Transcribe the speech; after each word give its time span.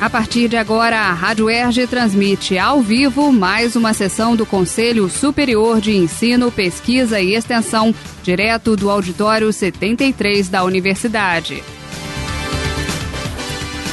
A 0.00 0.08
partir 0.08 0.48
de 0.48 0.56
agora, 0.56 0.98
a 0.98 1.12
Rádio 1.12 1.50
Erge 1.50 1.86
transmite 1.86 2.56
ao 2.56 2.80
vivo 2.80 3.30
mais 3.30 3.76
uma 3.76 3.92
sessão 3.92 4.34
do 4.34 4.46
Conselho 4.46 5.10
Superior 5.10 5.78
de 5.78 5.94
Ensino, 5.94 6.50
Pesquisa 6.50 7.20
e 7.20 7.34
Extensão, 7.34 7.94
direto 8.22 8.76
do 8.76 8.88
Auditório 8.88 9.52
73 9.52 10.48
da 10.48 10.64
Universidade. 10.64 11.62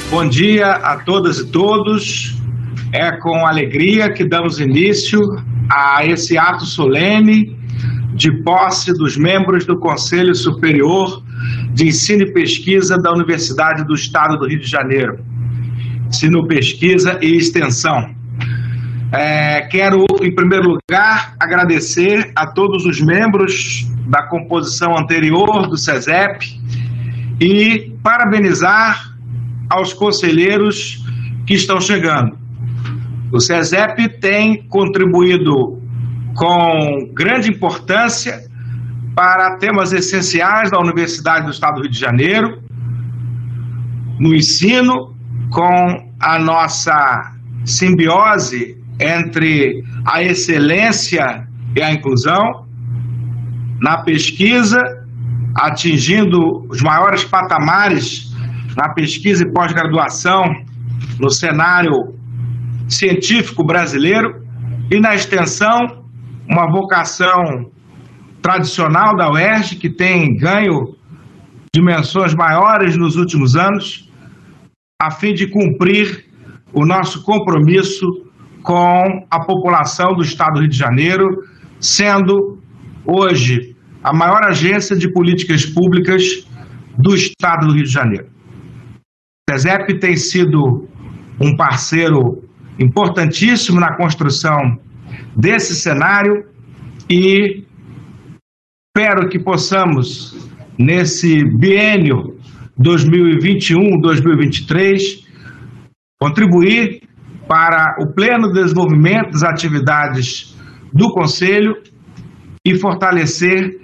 Bom 0.09 0.29
dia 0.29 0.75
a 0.75 0.95
todas 0.95 1.39
e 1.39 1.47
todos. 1.47 2.37
É 2.93 3.11
com 3.11 3.45
alegria 3.45 4.09
que 4.09 4.23
damos 4.23 4.61
início 4.61 5.19
a 5.69 6.05
esse 6.05 6.37
ato 6.37 6.65
solene 6.65 7.53
de 8.13 8.31
posse 8.43 8.93
dos 8.93 9.17
membros 9.17 9.65
do 9.65 9.77
Conselho 9.77 10.33
Superior 10.33 11.21
de 11.73 11.87
Ensino 11.87 12.23
e 12.23 12.31
Pesquisa 12.31 12.97
da 12.97 13.11
Universidade 13.11 13.83
do 13.83 13.93
Estado 13.93 14.37
do 14.37 14.47
Rio 14.47 14.61
de 14.61 14.67
Janeiro 14.67 15.19
ensino, 16.07 16.47
pesquisa 16.47 17.19
e 17.21 17.35
extensão. 17.35 18.15
É, 19.11 19.61
quero, 19.61 20.05
em 20.21 20.33
primeiro 20.33 20.77
lugar, 20.77 21.33
agradecer 21.39 22.31
a 22.35 22.45
todos 22.47 22.85
os 22.85 22.99
membros 22.99 23.87
da 24.07 24.23
composição 24.23 24.97
anterior 24.97 25.67
do 25.67 25.77
SESEP 25.77 26.59
e 27.39 27.93
parabenizar 28.03 29.13
aos 29.69 29.93
conselheiros 29.93 31.03
que 31.45 31.53
estão 31.53 31.79
chegando. 31.79 32.37
O 33.31 33.39
SESEP 33.39 34.19
tem 34.19 34.67
contribuído 34.67 35.81
com 36.35 37.09
grande 37.13 37.49
importância 37.49 38.45
para 39.15 39.57
temas 39.57 39.91
essenciais 39.91 40.69
da 40.69 40.79
Universidade 40.79 41.45
do 41.45 41.51
Estado 41.51 41.75
do 41.75 41.81
Rio 41.81 41.91
de 41.91 41.99
Janeiro, 41.99 42.61
no 44.19 44.35
ensino 44.35 45.16
com 45.51 46.11
a 46.19 46.39
nossa 46.39 47.33
simbiose 47.65 48.77
entre 48.99 49.83
a 50.05 50.21
excelência 50.23 51.47
e 51.75 51.81
a 51.81 51.91
inclusão, 51.91 52.65
na 53.79 54.03
pesquisa, 54.03 54.79
atingindo 55.55 56.67
os 56.69 56.81
maiores 56.81 57.23
patamares 57.23 58.33
na 58.75 58.93
pesquisa 58.93 59.43
e 59.43 59.51
pós-graduação 59.51 60.43
no 61.19 61.29
cenário 61.29 62.15
científico 62.87 63.65
brasileiro, 63.65 64.45
e 64.89 64.99
na 64.99 65.13
extensão, 65.13 66.05
uma 66.47 66.71
vocação 66.71 67.71
tradicional 68.41 69.15
da 69.17 69.29
UERJ, 69.29 69.75
que 69.75 69.89
tem 69.89 70.37
ganho 70.37 70.95
dimensões 71.75 72.33
maiores 72.33 72.95
nos 72.95 73.17
últimos 73.17 73.55
anos 73.55 74.06
a 74.99 75.11
fim 75.11 75.33
de 75.33 75.47
cumprir 75.47 76.25
o 76.73 76.83
nosso 76.83 77.23
compromisso 77.23 78.05
com 78.63 79.27
a 79.29 79.39
população 79.45 80.15
do 80.15 80.23
Estado 80.23 80.55
do 80.55 80.59
Rio 80.61 80.69
de 80.69 80.77
Janeiro, 80.77 81.43
sendo 81.79 82.59
hoje 83.05 83.75
a 84.03 84.11
maior 84.11 84.43
agência 84.43 84.95
de 84.95 85.11
políticas 85.13 85.65
públicas 85.65 86.47
do 86.97 87.13
Estado 87.13 87.67
do 87.67 87.73
Rio 87.73 87.83
de 87.83 87.91
Janeiro. 87.91 88.27
O 89.47 89.53
CESEP 89.53 89.99
tem 89.99 90.17
sido 90.17 90.87
um 91.39 91.55
parceiro 91.55 92.43
importantíssimo 92.79 93.79
na 93.79 93.95
construção 93.95 94.79
desse 95.35 95.75
cenário 95.75 96.43
e 97.07 97.63
espero 98.97 99.29
que 99.29 99.37
possamos, 99.37 100.49
nesse 100.77 101.43
biênio 101.57 102.36
2021-2023, 102.79 105.25
contribuir 106.19 107.01
para 107.47 107.95
o 107.99 108.11
pleno 108.13 108.51
desenvolvimento 108.51 109.31
das 109.31 109.43
atividades 109.43 110.55
do 110.93 111.09
Conselho 111.11 111.73
e 112.65 112.77
fortalecer 112.77 113.79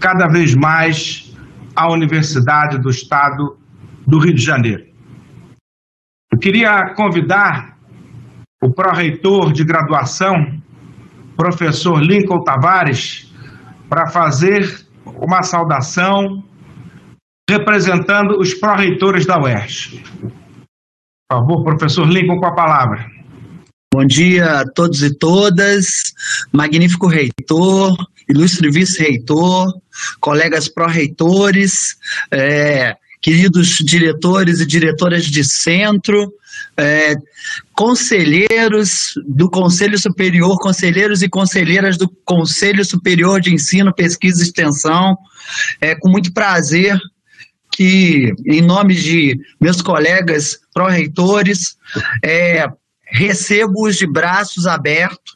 cada 0.00 0.26
vez 0.28 0.54
mais 0.54 1.34
a 1.76 1.92
Universidade 1.92 2.78
do 2.78 2.90
Estado 2.90 3.56
do 4.06 4.18
Rio 4.18 4.34
de 4.34 4.42
Janeiro. 4.42 4.84
Eu 6.32 6.38
queria 6.38 6.94
convidar 6.94 7.76
o 8.62 8.72
pró-reitor 8.72 9.52
de 9.52 9.64
graduação, 9.64 10.34
professor 11.36 12.00
Lincoln 12.02 12.42
Tavares, 12.42 13.32
para 13.88 14.10
fazer 14.10 14.86
uma 15.04 15.42
saudação 15.42 16.42
representando 17.48 18.38
os 18.38 18.54
pró-reitores 18.54 19.26
da 19.26 19.40
UERJ. 19.40 20.02
Por 20.20 20.32
favor, 21.30 21.64
professor 21.64 22.06
Lincoln, 22.06 22.38
com 22.38 22.46
a 22.46 22.54
palavra. 22.54 23.06
Bom 23.92 24.04
dia 24.04 24.60
a 24.60 24.64
todos 24.64 25.02
e 25.02 25.14
todas, 25.14 25.86
magnífico 26.52 27.06
reitor, 27.06 27.94
ilustre 28.28 28.70
vice-reitor, 28.70 29.72
colegas 30.20 30.68
pró-reitores, 30.68 31.96
é, 32.30 32.96
queridos 33.20 33.78
diretores 33.78 34.60
e 34.60 34.66
diretoras 34.66 35.24
de 35.26 35.44
centro, 35.44 36.32
é, 36.76 37.14
conselheiros 37.72 39.14
do 39.26 39.48
Conselho 39.48 39.98
Superior, 39.98 40.58
conselheiros 40.58 41.22
e 41.22 41.28
conselheiras 41.28 41.96
do 41.96 42.08
Conselho 42.24 42.84
Superior 42.84 43.40
de 43.40 43.54
Ensino, 43.54 43.94
Pesquisa 43.94 44.40
e 44.40 44.44
Extensão. 44.44 45.16
É 45.80 45.94
com 45.94 46.08
muito 46.08 46.32
prazer 46.32 46.98
que, 47.74 48.32
em 48.46 48.62
nome 48.62 48.94
de 48.94 49.36
meus 49.60 49.82
colegas 49.82 50.60
pró-reitores, 50.72 51.76
é, 52.22 52.68
recebo-os 53.04 53.96
de 53.96 54.06
braços 54.06 54.66
abertos, 54.66 55.34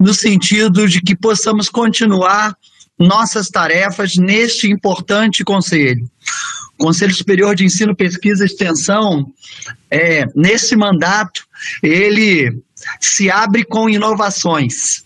no 0.00 0.14
sentido 0.14 0.88
de 0.88 1.02
que 1.02 1.14
possamos 1.14 1.68
continuar 1.68 2.56
nossas 2.98 3.48
tarefas 3.48 4.16
neste 4.16 4.68
importante 4.70 5.44
conselho. 5.44 6.08
O 6.78 6.84
Conselho 6.84 7.14
Superior 7.14 7.54
de 7.54 7.64
Ensino, 7.64 7.94
Pesquisa 7.94 8.44
e 8.44 8.46
Extensão, 8.46 9.30
é, 9.90 10.24
nesse 10.34 10.74
mandato, 10.74 11.44
ele 11.82 12.56
se 12.98 13.30
abre 13.30 13.62
com 13.62 13.90
inovações. 13.90 15.04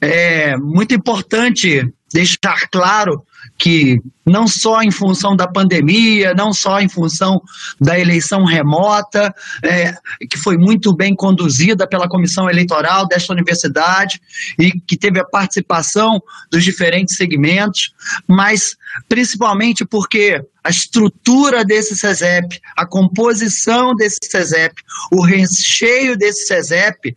É 0.00 0.56
muito 0.58 0.94
importante 0.94 1.90
deixar 2.12 2.68
claro 2.70 3.24
que 3.58 4.00
não 4.24 4.46
só 4.46 4.82
em 4.82 4.90
função 4.90 5.34
da 5.34 5.46
pandemia, 5.46 6.34
não 6.34 6.52
só 6.52 6.80
em 6.80 6.88
função 6.88 7.40
da 7.80 7.98
eleição 7.98 8.44
remota, 8.44 9.34
é, 9.62 9.94
que 10.28 10.36
foi 10.36 10.56
muito 10.56 10.94
bem 10.94 11.14
conduzida 11.14 11.86
pela 11.86 12.08
comissão 12.08 12.50
eleitoral 12.50 13.06
desta 13.06 13.32
universidade 13.32 14.20
e 14.58 14.72
que 14.80 14.96
teve 14.96 15.20
a 15.20 15.24
participação 15.24 16.20
dos 16.50 16.64
diferentes 16.64 17.16
segmentos, 17.16 17.94
mas 18.26 18.76
principalmente 19.08 19.84
porque 19.84 20.42
a 20.62 20.70
estrutura 20.70 21.64
desse 21.64 21.96
CESEP, 21.96 22.60
a 22.76 22.84
composição 22.84 23.94
desse 23.94 24.18
CESEP, 24.22 24.74
o 25.12 25.22
recheio 25.22 26.16
desse 26.16 26.46
CESEP 26.46 27.16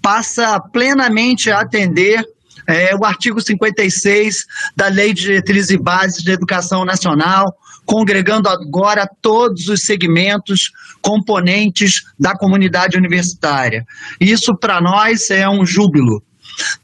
passa 0.00 0.60
plenamente 0.60 1.50
a 1.50 1.60
atender 1.60 2.24
é, 2.66 2.94
o 2.94 3.04
artigo 3.04 3.40
56 3.40 4.44
da 4.76 4.88
Lei 4.88 5.12
de 5.12 5.22
Diretrizes 5.22 5.70
e 5.70 5.78
Bases 5.78 6.22
de 6.22 6.30
Educação 6.30 6.84
Nacional, 6.84 7.56
congregando 7.84 8.48
agora 8.48 9.08
todos 9.20 9.68
os 9.68 9.82
segmentos, 9.82 10.70
componentes 11.02 12.02
da 12.18 12.32
comunidade 12.32 12.96
universitária. 12.96 13.86
Isso, 14.20 14.56
para 14.56 14.80
nós, 14.80 15.30
é 15.30 15.48
um 15.48 15.66
júbilo. 15.66 16.22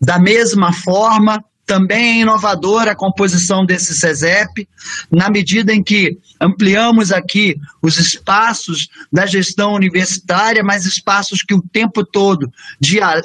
Da 0.00 0.18
mesma 0.18 0.72
forma, 0.72 1.42
também 1.70 2.18
é 2.18 2.22
inovadora 2.22 2.90
a 2.90 2.96
composição 2.96 3.64
desse 3.64 3.94
CESEP, 3.94 4.68
na 5.08 5.30
medida 5.30 5.72
em 5.72 5.84
que 5.84 6.18
ampliamos 6.40 7.12
aqui 7.12 7.54
os 7.80 7.96
espaços 7.96 8.88
da 9.12 9.24
gestão 9.24 9.74
universitária, 9.74 10.64
mas 10.64 10.84
espaços 10.84 11.44
que 11.44 11.54
o 11.54 11.62
tempo 11.62 12.04
todo 12.04 12.50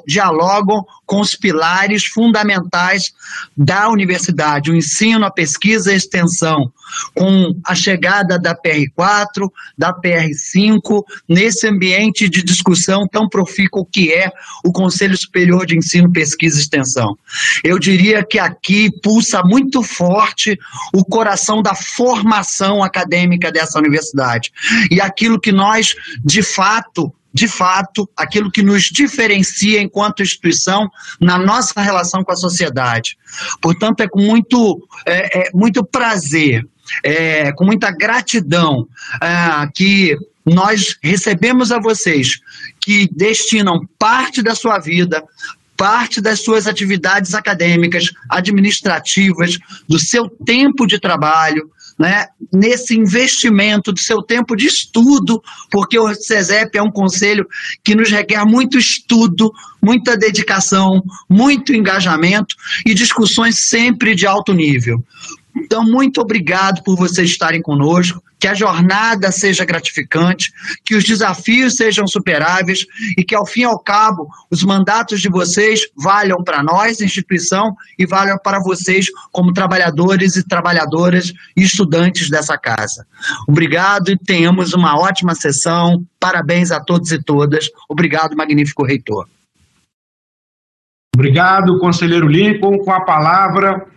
dialogam 0.06 0.86
com 1.06 1.22
os 1.22 1.36
pilares 1.36 2.06
fundamentais 2.06 3.14
da 3.56 3.90
universidade, 3.90 4.72
o 4.72 4.76
ensino, 4.76 5.26
a 5.26 5.32
pesquisa 5.32 5.92
e 5.92 5.94
a 5.94 5.98
extensão, 5.98 6.72
com 7.14 7.56
a 7.66 7.76
chegada 7.76 8.40
da 8.40 8.56
PR4, 8.56 9.50
da 9.78 9.94
PR5, 9.94 11.04
nesse 11.28 11.68
ambiente 11.68 12.30
de 12.30 12.44
discussão 12.44 13.08
tão 13.08 13.28
profícuo 13.28 13.86
que 13.86 14.12
é 14.12 14.32
o 14.64 14.72
Conselho 14.72 15.18
Superior 15.18 15.66
de 15.66 15.78
Ensino, 15.78 16.12
Pesquisa 16.12 16.58
e 16.58 16.62
Extensão. 16.62 17.18
Eu 17.64 17.78
diria 17.78 18.24
que 18.24 18.40
aqui 18.40 18.90
pulsa 19.02 19.42
muito 19.44 19.84
forte 19.84 20.58
o 20.94 21.04
coração 21.04 21.62
da 21.62 21.76
formação 21.76 22.84
acadêmica 22.84 23.52
dessa 23.52 23.80
universidade. 23.80 24.52
E 24.90 25.02
aquilo 25.02 25.40
que 25.40 25.52
nós, 25.52 25.96
de 26.24 26.42
fato, 26.42 27.14
de 27.36 27.50
fato, 27.50 28.10
aquilo 28.16 28.50
que 28.50 28.64
nos 28.64 28.84
diferencia 28.84 29.82
enquanto 29.82 30.24
instituição 30.24 30.90
na 31.20 31.38
nossa 31.38 31.82
relação 31.82 32.24
com 32.24 32.32
a 32.32 32.36
sociedade. 32.36 33.18
Portanto, 33.62 34.00
é 34.00 34.08
com 34.08 34.22
muito, 34.22 34.82
é, 35.06 35.40
é 35.40 35.52
muito 35.54 35.84
prazer, 35.84 36.66
é, 37.04 37.52
com 37.52 37.66
muita 37.66 37.92
gratidão 37.92 38.88
é, 39.22 39.68
que 39.76 40.18
nós 40.46 40.98
recebemos 41.04 41.74
a 41.74 41.80
vocês 41.80 42.40
que 42.80 43.10
destinam 43.12 43.86
parte 44.00 44.42
da 44.42 44.56
sua 44.56 44.80
vida, 44.80 45.22
parte 45.76 46.22
das 46.22 46.42
suas 46.42 46.68
atividades 46.68 47.34
acadêmicas, 47.34 48.06
administrativas, 48.30 49.58
do 49.90 50.00
seu 50.00 50.30
tempo 50.30 50.88
de 50.88 51.02
trabalho, 51.02 51.70
né, 51.98 52.28
nesse 52.52 52.98
investimento 52.98 53.92
do 53.92 54.00
seu 54.00 54.22
tempo 54.22 54.56
de 54.56 54.68
estudo, 54.68 55.42
porque 55.72 55.98
o 55.98 56.14
CESEP 56.14 56.78
é 56.78 56.84
um 56.84 56.92
conselho 56.92 57.48
que 57.84 57.96
nos 57.96 58.12
requer 58.12 58.44
muito 58.46 58.78
estudo, 58.78 59.54
muita 59.82 60.18
dedicação, 60.18 61.04
muito 61.30 61.74
engajamento 61.74 62.56
e 62.86 62.94
discussões 62.94 63.68
sempre 63.68 64.14
de 64.14 64.28
alto 64.28 64.54
nível. 64.54 65.04
Então, 65.56 65.84
muito 65.84 66.20
obrigado 66.20 66.84
por 66.84 66.98
vocês 66.98 67.30
estarem 67.30 67.62
conosco, 67.62 68.22
que 68.38 68.48
a 68.48 68.54
jornada 68.54 69.32
seja 69.32 69.64
gratificante, 69.64 70.52
que 70.84 70.96
os 70.96 71.04
desafios 71.04 71.76
sejam 71.76 72.06
superáveis 72.06 72.86
e 73.18 73.24
que, 73.24 73.34
ao 73.34 73.46
fim 73.46 73.62
e 73.62 73.64
ao 73.64 73.80
cabo, 73.80 74.28
os 74.52 74.64
mandatos 74.64 75.22
de 75.22 75.30
vocês 75.30 75.88
valham 75.96 76.44
para 76.44 76.62
nós, 76.62 77.00
instituição, 77.00 77.74
e 77.98 78.06
valham 78.06 78.38
para 78.44 78.60
vocês 78.60 79.08
como 79.32 79.54
trabalhadores 79.54 80.36
e 80.36 80.46
trabalhadoras 80.46 81.32
e 81.56 81.64
estudantes 81.64 82.30
dessa 82.30 82.58
casa. 82.58 83.08
Obrigado 83.48 84.10
e 84.10 84.18
tenhamos 84.18 84.74
uma 84.74 85.00
ótima 85.00 85.34
sessão. 85.34 86.06
Parabéns 86.20 86.70
a 86.72 86.82
todos 86.82 87.12
e 87.12 87.24
todas. 87.24 87.70
Obrigado, 87.90 88.36
magnífico 88.36 88.86
reitor. 88.86 89.28
Obrigado, 91.16 91.80
conselheiro 91.80 92.28
Lincoln. 92.28 92.78
Com 92.80 92.92
a 92.92 93.00
palavra, 93.06 93.88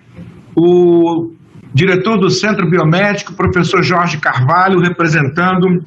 o 0.55 1.33
diretor 1.79 2.19
do 2.19 2.29
Centro 2.29 2.69
Biomédico, 2.69 3.35
professor 3.35 3.85
Jorge 3.85 4.19
Carvalho, 4.19 4.81
representando 4.81 5.87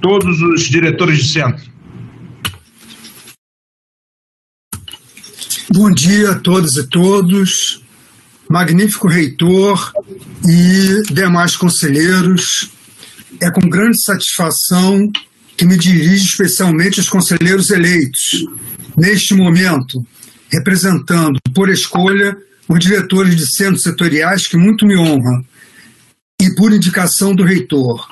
todos 0.00 0.40
os 0.40 0.62
diretores 0.62 1.18
de 1.18 1.32
centro. 1.32 1.72
Bom 5.68 5.90
dia 5.90 6.30
a 6.30 6.38
todas 6.38 6.76
e 6.76 6.86
todos, 6.86 7.82
magnífico 8.48 9.08
reitor 9.08 9.92
e 10.46 11.12
demais 11.12 11.56
conselheiros. 11.56 12.70
É 13.40 13.50
com 13.50 13.68
grande 13.68 14.00
satisfação 14.00 15.10
que 15.56 15.64
me 15.64 15.76
dirijo 15.76 16.24
especialmente 16.24 17.00
aos 17.00 17.08
conselheiros 17.08 17.70
eleitos, 17.70 18.46
neste 18.96 19.34
momento, 19.34 20.06
representando 20.52 21.40
por 21.52 21.68
escolha 21.68 22.36
por 22.66 22.78
diretores 22.78 23.36
de 23.36 23.46
centros 23.46 23.82
setoriais, 23.82 24.46
que 24.46 24.56
muito 24.56 24.86
me 24.86 24.96
honra, 24.96 25.44
e 26.40 26.54
por 26.54 26.72
indicação 26.72 27.34
do 27.34 27.44
reitor. 27.44 28.08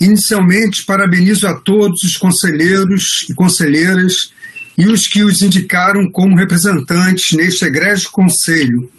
Inicialmente, 0.00 0.84
parabenizo 0.84 1.46
a 1.46 1.54
todos 1.54 2.02
os 2.02 2.16
conselheiros 2.16 3.26
e 3.30 3.34
conselheiras 3.34 4.30
e 4.76 4.86
os 4.86 5.06
que 5.06 5.22
os 5.22 5.40
indicaram 5.40 6.10
como 6.10 6.36
representantes 6.36 7.36
neste 7.36 7.64
egrégio 7.64 8.10
conselho. 8.10 8.90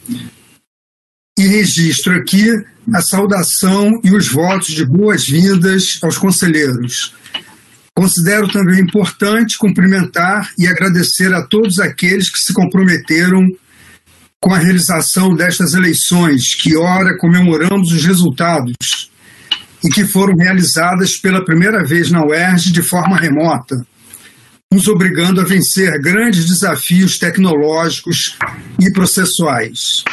E 1.37 1.45
registro 1.45 2.15
aqui 2.15 2.49
a 2.93 3.01
saudação 3.01 3.99
e 4.03 4.11
os 4.11 4.27
votos 4.27 4.69
de 4.69 4.83
boas-vindas 4.83 5.99
aos 6.01 6.17
conselheiros. 6.17 7.13
Considero 7.95 8.47
também 8.47 8.79
importante 8.79 9.57
cumprimentar 9.57 10.51
e 10.57 10.67
agradecer 10.67 11.33
a 11.33 11.43
todos 11.43 11.79
aqueles 11.79 12.29
que 12.29 12.39
se 12.39 12.53
comprometeram 12.53 13.47
com 14.47 14.53
a 14.53 14.59
realização 14.59 15.35
destas 15.35 15.73
eleições, 15.73 16.55
que 16.55 16.77
ora 16.77 17.17
comemoramos 17.17 17.91
os 17.91 18.05
resultados 18.05 19.11
e 19.83 19.89
que 19.89 20.05
foram 20.05 20.37
realizadas 20.37 21.17
pela 21.17 21.43
primeira 21.43 21.83
vez 21.83 22.09
na 22.09 22.25
UERJ 22.25 22.71
de 22.71 22.81
forma 22.81 23.17
remota, 23.17 23.75
nos 24.71 24.87
obrigando 24.87 25.41
a 25.41 25.43
vencer 25.43 25.99
grandes 26.01 26.45
desafios 26.45 27.19
tecnológicos 27.19 28.37
e 28.79 28.89
processuais. 28.93 30.05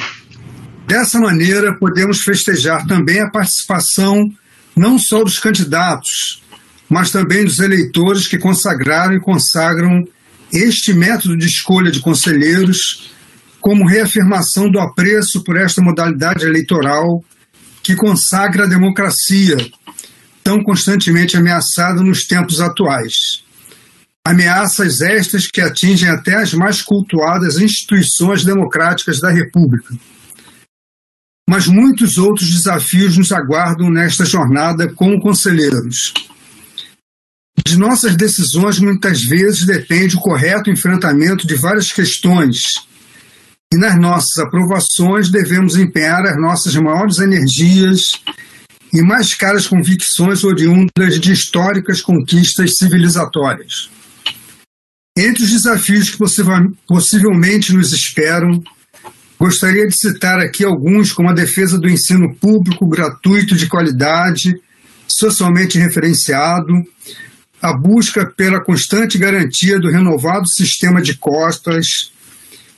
Dessa 0.84 1.20
maneira, 1.20 1.78
podemos 1.78 2.22
festejar 2.22 2.84
também 2.88 3.20
a 3.20 3.30
participação 3.30 4.20
não 4.76 4.98
só 4.98 5.22
dos 5.22 5.38
candidatos, 5.38 6.42
mas 6.90 7.12
também 7.12 7.44
dos 7.44 7.60
eleitores 7.60 8.26
que 8.26 8.36
consagraram 8.36 9.14
e 9.14 9.20
consagram 9.20 10.02
este 10.52 10.92
método 10.92 11.36
de 11.36 11.46
escolha 11.46 11.92
de 11.92 12.00
conselheiros 12.00 13.13
como 13.64 13.88
reafirmação 13.88 14.70
do 14.70 14.78
apreço 14.78 15.42
por 15.42 15.56
esta 15.56 15.80
modalidade 15.80 16.44
eleitoral 16.44 17.24
que 17.82 17.96
consagra 17.96 18.64
a 18.64 18.68
democracia, 18.68 19.56
tão 20.42 20.62
constantemente 20.62 21.34
ameaçada 21.34 22.02
nos 22.02 22.26
tempos 22.26 22.60
atuais. 22.60 23.42
Ameaças 24.22 25.00
estas 25.00 25.46
que 25.46 25.62
atingem 25.62 26.10
até 26.10 26.34
as 26.34 26.52
mais 26.52 26.82
cultuadas 26.82 27.58
instituições 27.58 28.44
democráticas 28.44 29.18
da 29.18 29.30
República. 29.30 29.94
Mas 31.48 31.66
muitos 31.66 32.18
outros 32.18 32.50
desafios 32.50 33.16
nos 33.16 33.32
aguardam 33.32 33.90
nesta 33.90 34.26
jornada 34.26 34.92
como 34.92 35.22
conselheiros. 35.22 36.12
De 37.66 37.78
nossas 37.78 38.14
decisões, 38.14 38.78
muitas 38.78 39.22
vezes, 39.22 39.64
depende 39.64 40.16
o 40.16 40.20
correto 40.20 40.68
enfrentamento 40.68 41.46
de 41.46 41.54
várias 41.54 41.90
questões 41.90 42.92
e 43.74 43.76
nas 43.76 43.98
nossas 43.98 44.38
aprovações 44.38 45.30
devemos 45.30 45.76
empenhar 45.76 46.24
as 46.24 46.40
nossas 46.40 46.76
maiores 46.76 47.18
energias 47.18 48.22
e 48.92 49.02
mais 49.02 49.34
caras 49.34 49.66
convicções 49.66 50.44
oriundas 50.44 51.18
de 51.20 51.32
históricas 51.32 52.00
conquistas 52.00 52.76
civilizatórias. 52.76 53.90
Entre 55.18 55.42
os 55.42 55.50
desafios 55.50 56.10
que 56.10 56.18
possivelmente 56.86 57.72
nos 57.72 57.92
esperam, 57.92 58.62
gostaria 59.38 59.88
de 59.88 59.96
citar 59.96 60.38
aqui 60.38 60.64
alguns, 60.64 61.12
como 61.12 61.30
a 61.30 61.34
defesa 61.34 61.76
do 61.76 61.88
ensino 61.88 62.32
público 62.36 62.88
gratuito 62.88 63.56
de 63.56 63.66
qualidade, 63.66 64.54
socialmente 65.08 65.78
referenciado, 65.78 66.72
a 67.60 67.76
busca 67.76 68.24
pela 68.24 68.62
constante 68.62 69.18
garantia 69.18 69.80
do 69.80 69.90
renovado 69.90 70.46
sistema 70.46 71.02
de 71.02 71.16
costas, 71.16 72.13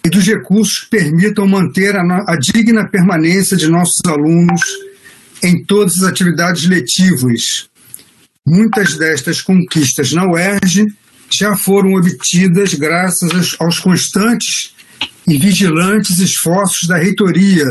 e 0.06 0.08
dos 0.08 0.24
recursos 0.24 0.78
que 0.78 0.90
permitam 0.90 1.48
manter 1.48 1.96
a, 1.96 2.02
a 2.28 2.36
digna 2.36 2.88
permanência 2.88 3.56
de 3.56 3.66
nossos 3.66 3.98
alunos 4.06 4.62
em 5.42 5.64
todas 5.64 5.96
as 5.96 6.04
atividades 6.04 6.64
letivas. 6.68 7.68
Muitas 8.46 8.96
destas 8.96 9.42
conquistas 9.42 10.12
na 10.12 10.25
UERJ 10.25 10.86
já 11.28 11.56
foram 11.56 11.94
obtidas 11.94 12.72
graças 12.75 13.32
aos, 13.32 13.56
aos 13.58 13.80
constantes 13.80 14.76
e 15.26 15.36
vigilantes 15.38 16.20
esforços 16.20 16.86
da 16.86 16.96
reitoria, 16.96 17.66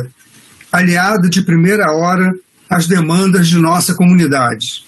aliada 0.70 1.30
de 1.30 1.42
primeira 1.42 1.90
hora 1.94 2.34
às 2.70 2.86
demandas 2.86 3.48
de 3.48 3.56
nossa 3.56 3.96
comunidade. 3.96 4.84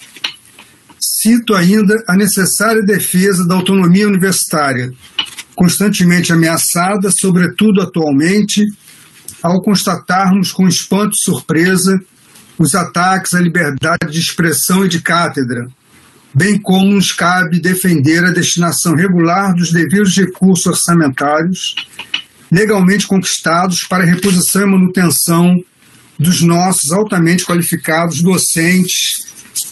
Cito 0.99 1.55
ainda 1.55 1.95
a 2.09 2.17
necessária 2.17 2.83
defesa 2.83 3.47
da 3.47 3.55
autonomia 3.55 4.05
universitária, 4.05 4.91
constantemente 5.57 6.31
ameaçada, 6.31 7.09
sobretudo 7.09 7.81
atualmente, 7.81 8.63
ao 9.41 9.59
constatarmos 9.59 10.51
com 10.51 10.67
espanto 10.67 11.15
e 11.15 11.19
surpresa 11.19 11.99
os 12.59 12.75
ataques 12.75 13.33
à 13.33 13.41
liberdade 13.41 14.11
de 14.11 14.19
expressão 14.19 14.85
e 14.85 14.87
de 14.87 15.01
cátedra, 15.01 15.67
bem 16.31 16.61
como 16.61 16.93
nos 16.93 17.11
cabe 17.11 17.59
defender 17.59 18.23
a 18.23 18.31
destinação 18.31 18.95
regular 18.95 19.55
dos 19.55 19.71
devidos 19.71 20.15
recursos 20.15 20.67
orçamentários 20.67 21.75
legalmente 22.51 23.07
conquistados 23.07 23.83
para 23.83 24.05
reposição 24.05 24.61
e 24.61 24.71
manutenção 24.71 25.55
dos 26.19 26.41
nossos 26.41 26.91
altamente 26.91 27.43
qualificados 27.43 28.21
docentes 28.21 29.25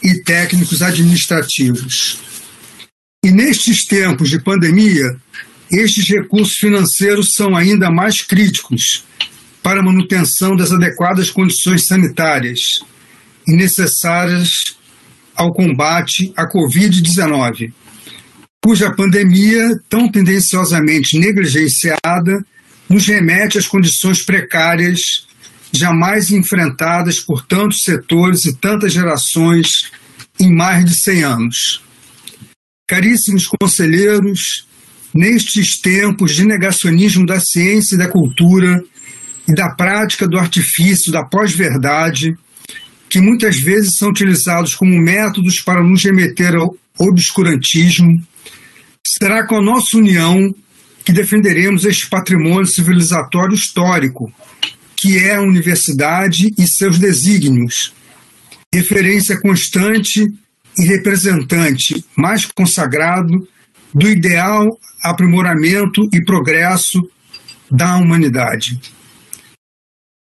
e 0.03 0.15
técnicos 0.15 0.81
administrativos. 0.81 2.19
E 3.23 3.31
nestes 3.31 3.85
tempos 3.85 4.29
de 4.29 4.39
pandemia, 4.39 5.15
estes 5.71 6.07
recursos 6.07 6.55
financeiros 6.55 7.33
são 7.33 7.55
ainda 7.55 7.89
mais 7.89 8.21
críticos 8.21 9.03
para 9.63 9.79
a 9.79 9.83
manutenção 9.83 10.55
das 10.55 10.71
adequadas 10.71 11.29
condições 11.29 11.87
sanitárias 11.87 12.81
e 13.47 13.55
necessárias 13.55 14.75
ao 15.35 15.53
combate 15.53 16.31
à 16.35 16.47
Covid-19, 16.47 17.73
cuja 18.63 18.93
pandemia, 18.93 19.79
tão 19.89 20.09
tendenciosamente 20.09 21.17
negligenciada, 21.19 22.45
nos 22.89 23.05
remete 23.05 23.57
às 23.57 23.67
condições 23.67 24.21
precárias 24.21 25.27
jamais 25.71 26.31
enfrentadas 26.31 27.19
por 27.19 27.45
tantos 27.45 27.81
setores 27.81 28.45
e 28.45 28.55
tantas 28.55 28.93
gerações 28.93 29.91
em 30.39 30.53
mais 30.53 30.85
de 30.85 30.95
100 30.95 31.23
anos. 31.23 31.83
Caríssimos 32.87 33.47
conselheiros, 33.47 34.67
nestes 35.15 35.79
tempos 35.79 36.35
de 36.35 36.43
negacionismo 36.43 37.25
da 37.25 37.39
ciência 37.39 37.95
e 37.95 37.97
da 37.97 38.09
cultura 38.09 38.83
e 39.47 39.53
da 39.53 39.69
prática 39.69 40.27
do 40.27 40.37
artifício 40.37 41.11
da 41.11 41.23
pós-verdade, 41.23 42.35
que 43.07 43.21
muitas 43.21 43.57
vezes 43.57 43.97
são 43.97 44.09
utilizados 44.09 44.75
como 44.75 44.99
métodos 44.99 45.61
para 45.61 45.81
nos 45.81 46.03
remeter 46.03 46.53
ao, 46.55 46.75
obscurantismo, 46.97 48.21
será 49.05 49.45
com 49.45 49.57
a 49.57 49.61
nossa 49.61 49.97
união 49.97 50.53
que 51.03 51.11
defenderemos 51.11 51.85
este 51.85 52.07
patrimônio 52.07 52.65
civilizatório 52.65 53.53
histórico, 53.53 54.33
que 54.95 55.17
é 55.17 55.35
a 55.35 55.41
universidade 55.41 56.53
e 56.57 56.67
seus 56.67 56.97
desígnios, 56.97 57.93
referência 58.73 59.39
constante 59.39 60.25
e 60.77 60.83
representante 60.83 62.03
mais 62.17 62.45
consagrado 62.45 63.47
do 63.95 64.09
ideal 64.09 64.77
aprimoramento 65.01 66.01
e 66.11 66.21
progresso 66.23 66.99
da 67.71 67.95
humanidade. 67.95 68.77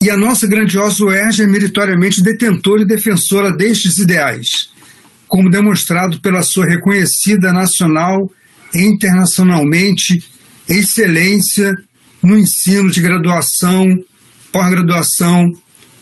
E 0.01 0.09
a 0.09 0.15
nossa 0.15 0.47
grandiosa 0.47 1.03
UERJ 1.03 1.43
é 1.43 1.47
meritoriamente 1.47 2.23
detentora 2.23 2.83
e 2.83 2.87
defensora 2.87 3.51
destes 3.51 3.97
ideais, 3.97 4.69
como 5.27 5.49
demonstrado 5.49 6.21
pela 6.21 6.41
sua 6.41 6.65
reconhecida 6.65 7.51
nacional 7.51 8.31
e 8.73 8.79
internacionalmente 8.79 10.23
excelência 10.69 11.75
no 12.23 12.37
ensino 12.37 12.89
de 12.89 13.01
graduação, 13.01 13.87
pós-graduação, 14.51 15.51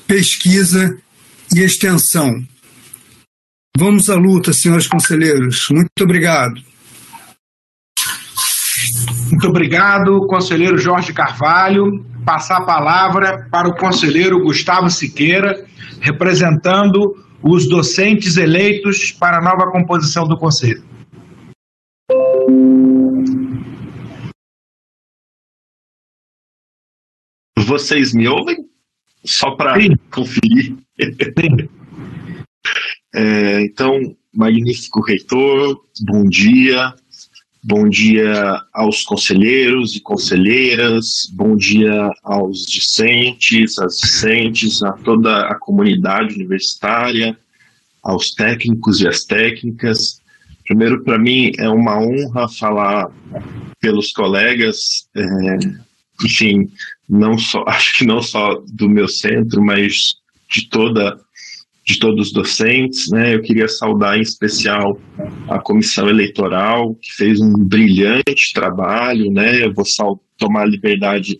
pesquisa 0.06 0.96
e 1.56 1.62
extensão. 1.62 2.32
Vamos 3.75 4.10
à 4.10 4.15
luta, 4.15 4.53
senhores 4.53 4.88
conselheiros. 4.88 5.68
Muito 5.70 6.03
obrigado. 6.03 6.73
Muito 9.29 9.48
obrigado, 9.48 10.25
conselheiro 10.27 10.77
Jorge 10.77 11.12
Carvalho. 11.13 12.05
Passar 12.25 12.57
a 12.57 12.65
palavra 12.65 13.48
para 13.51 13.67
o 13.67 13.75
conselheiro 13.75 14.41
Gustavo 14.41 14.89
Siqueira, 14.89 15.65
representando 16.00 17.15
os 17.41 17.67
docentes 17.67 18.38
eleitos 18.38 19.12
para 19.12 19.39
a 19.39 19.41
nova 19.41 19.69
composição 19.72 20.25
do 20.25 20.38
conselho. 20.38 20.83
Vocês 27.57 28.13
me 28.13 28.27
ouvem? 28.27 28.57
Só 29.25 29.55
para 29.55 29.75
conferir. 30.12 30.77
é, 33.15 33.62
então, 33.62 34.00
magnífico 34.33 35.01
reitor, 35.01 35.83
bom 36.05 36.24
dia. 36.25 36.93
Bom 37.65 37.88
dia 37.88 38.62
aos 38.74 39.03
conselheiros 39.03 39.96
e 39.96 40.01
conselheiras, 40.01 41.29
bom 41.32 41.55
dia 41.55 42.12
aos 42.22 42.65
discentes, 42.65 43.79
às 43.79 44.00
discentes, 44.00 44.84
a 44.84 44.91
toda 44.91 45.48
a 45.48 45.55
comunidade 45.55 46.36
universitária, 46.36 47.38
aos 48.03 48.32
técnicos 48.32 49.00
e 49.00 49.08
às 49.08 49.24
técnicas. 49.24 50.22
Primeiro, 50.65 51.05
para 51.05 51.17
mim, 51.17 51.53
é 51.58 51.70
uma 51.70 51.98
honra 52.01 52.50
falar 52.50 53.10
pelos 53.79 54.12
colegas, 54.12 55.08
é, 55.15 55.24
enfim, 56.25 56.70
não 57.08 57.38
só, 57.38 57.63
acho 57.67 57.98
que 57.98 58.05
não 58.05 58.22
só 58.22 58.62
do 58.74 58.89
meu 58.89 59.08
centro, 59.08 59.63
mas 59.63 60.15
de 60.51 60.67
toda 60.67 61.17
de 61.86 62.00
todos 62.00 62.28
os 62.28 62.34
docentes, 62.34 63.10
né? 63.12 63.36
Eu 63.36 63.42
queria 63.42 63.68
saudar 63.68 64.18
em 64.18 64.22
especial 64.22 65.00
a 65.50 65.60
comissão 65.60 66.10
eleitoral 66.10 66.96
que 66.96 67.12
fez 67.13 67.42
um 67.42 67.54
brilhante 67.54 68.54
trabalho, 68.54 69.30
né? 69.32 69.63
Eu 69.63 69.74
vou 69.74 69.86
tomar 70.38 70.62
a 70.62 70.68
liberdade 70.68 71.40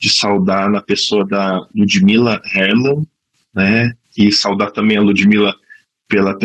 de 0.00 0.10
saudar 0.10 0.70
na 0.70 0.80
pessoa 0.80 1.26
da 1.26 1.66
Ludmila 1.74 2.40
Herman, 2.54 3.06
né? 3.54 3.92
E 4.16 4.32
saudar 4.32 4.70
também 4.70 4.96
a 4.96 5.02
Ludmila 5.02 5.54
pela, 6.08 6.36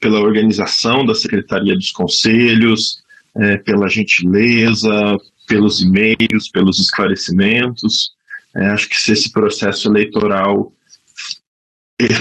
pela 0.00 0.20
organização 0.20 1.04
da 1.04 1.14
Secretaria 1.14 1.74
dos 1.74 1.90
Conselhos, 1.90 3.02
é, 3.36 3.56
pela 3.56 3.88
gentileza, 3.88 5.16
pelos 5.48 5.80
e-mails, 5.80 6.48
pelos 6.52 6.78
esclarecimentos. 6.78 8.12
É, 8.54 8.66
acho 8.66 8.88
que 8.88 8.98
se 8.98 9.12
esse 9.12 9.32
processo 9.32 9.88
eleitoral 9.88 10.72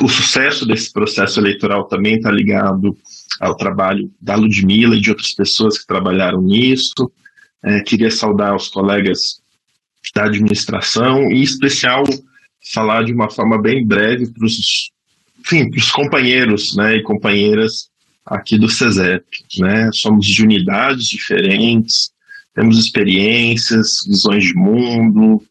o 0.01 0.09
sucesso 0.09 0.65
desse 0.65 0.91
processo 0.91 1.39
eleitoral 1.39 1.85
também 1.85 2.15
está 2.15 2.31
ligado 2.31 2.97
ao 3.39 3.55
trabalho 3.55 4.11
da 4.19 4.35
Ludmilla 4.35 4.95
e 4.95 5.01
de 5.01 5.11
outras 5.11 5.31
pessoas 5.33 5.77
que 5.77 5.85
trabalharam 5.85 6.41
nisso. 6.41 7.11
É, 7.63 7.81
queria 7.81 8.09
saudar 8.09 8.55
os 8.55 8.69
colegas 8.69 9.41
da 10.15 10.25
administração 10.25 11.31
e, 11.31 11.39
em 11.39 11.43
especial, 11.43 12.03
falar 12.73 13.03
de 13.03 13.13
uma 13.13 13.29
forma 13.29 13.61
bem 13.61 13.85
breve 13.85 14.27
para 14.31 14.45
os 14.45 15.91
companheiros 15.91 16.75
né, 16.75 16.95
e 16.95 17.03
companheiras 17.03 17.89
aqui 18.25 18.57
do 18.57 18.69
CESEP. 18.69 19.25
Né? 19.59 19.89
Somos 19.93 20.25
de 20.25 20.43
unidades 20.43 21.07
diferentes, 21.07 22.11
temos 22.55 22.79
experiências, 22.79 24.03
visões 24.07 24.43
de 24.43 24.55
mundo, 24.55 25.43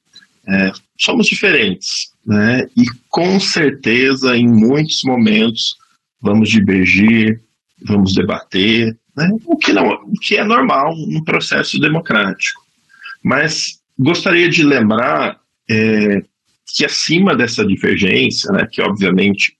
é, 0.48 0.72
somos 0.98 1.26
diferentes, 1.26 2.10
né? 2.24 2.66
E 2.76 2.84
com 3.08 3.38
certeza, 3.40 4.36
em 4.36 4.46
muitos 4.46 5.02
momentos, 5.04 5.76
vamos 6.20 6.48
divergir, 6.48 7.40
vamos 7.84 8.14
debater, 8.14 8.96
né? 9.16 9.30
o, 9.44 9.56
que 9.56 9.72
não, 9.72 9.88
o 9.88 10.12
que 10.20 10.36
é 10.36 10.44
normal 10.44 10.94
no 11.08 11.24
processo 11.24 11.78
democrático. 11.78 12.62
Mas 13.22 13.80
gostaria 13.98 14.48
de 14.48 14.62
lembrar 14.62 15.40
é, 15.68 16.22
que 16.74 16.84
acima 16.84 17.34
dessa 17.34 17.64
divergência, 17.64 18.52
né, 18.52 18.68
que 18.70 18.82
obviamente 18.82 19.56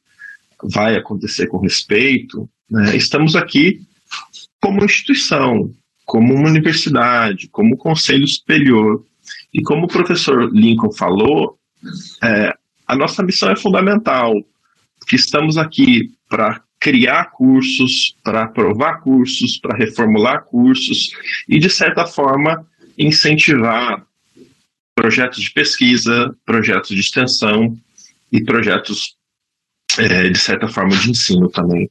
vai 0.63 0.97
acontecer 0.97 1.47
com 1.47 1.59
respeito, 1.59 2.49
né, 2.71 2.97
estamos 2.97 3.35
aqui 3.35 3.81
como 4.61 4.85
instituição, 4.85 5.71
como 6.05 6.35
uma 6.35 6.49
universidade, 6.49 7.49
como 7.49 7.77
conselho 7.77 8.27
superior, 8.27 9.05
e 9.53 9.63
como 9.63 9.85
o 9.85 9.89
professor 9.89 10.51
Lincoln 10.53 10.93
falou, 10.93 11.59
é, 12.23 12.53
a 12.87 12.97
nossa 12.97 13.23
missão 13.23 13.51
é 13.51 13.57
fundamental, 13.57 14.35
que 15.07 15.17
estamos 15.17 15.57
aqui 15.57 16.13
para 16.29 16.61
criar 16.79 17.31
cursos, 17.33 18.17
para 18.23 18.45
aprovar 18.45 19.01
cursos, 19.01 19.59
para 19.59 19.77
reformular 19.77 20.45
cursos 20.45 21.11
e, 21.49 21.59
de 21.59 21.71
certa 21.71 22.07
forma, 22.07 22.67
incentivar 22.99 24.05
projetos 24.95 25.43
de 25.43 25.53
pesquisa, 25.53 26.35
projetos 26.45 26.91
de 26.91 27.01
extensão 27.01 27.77
e 28.33 28.43
projetos, 28.43 29.17
é, 29.99 30.29
de 30.29 30.39
certa 30.39 30.69
forma, 30.69 30.97
de 30.97 31.11
ensino 31.11 31.49
também. 31.49 31.91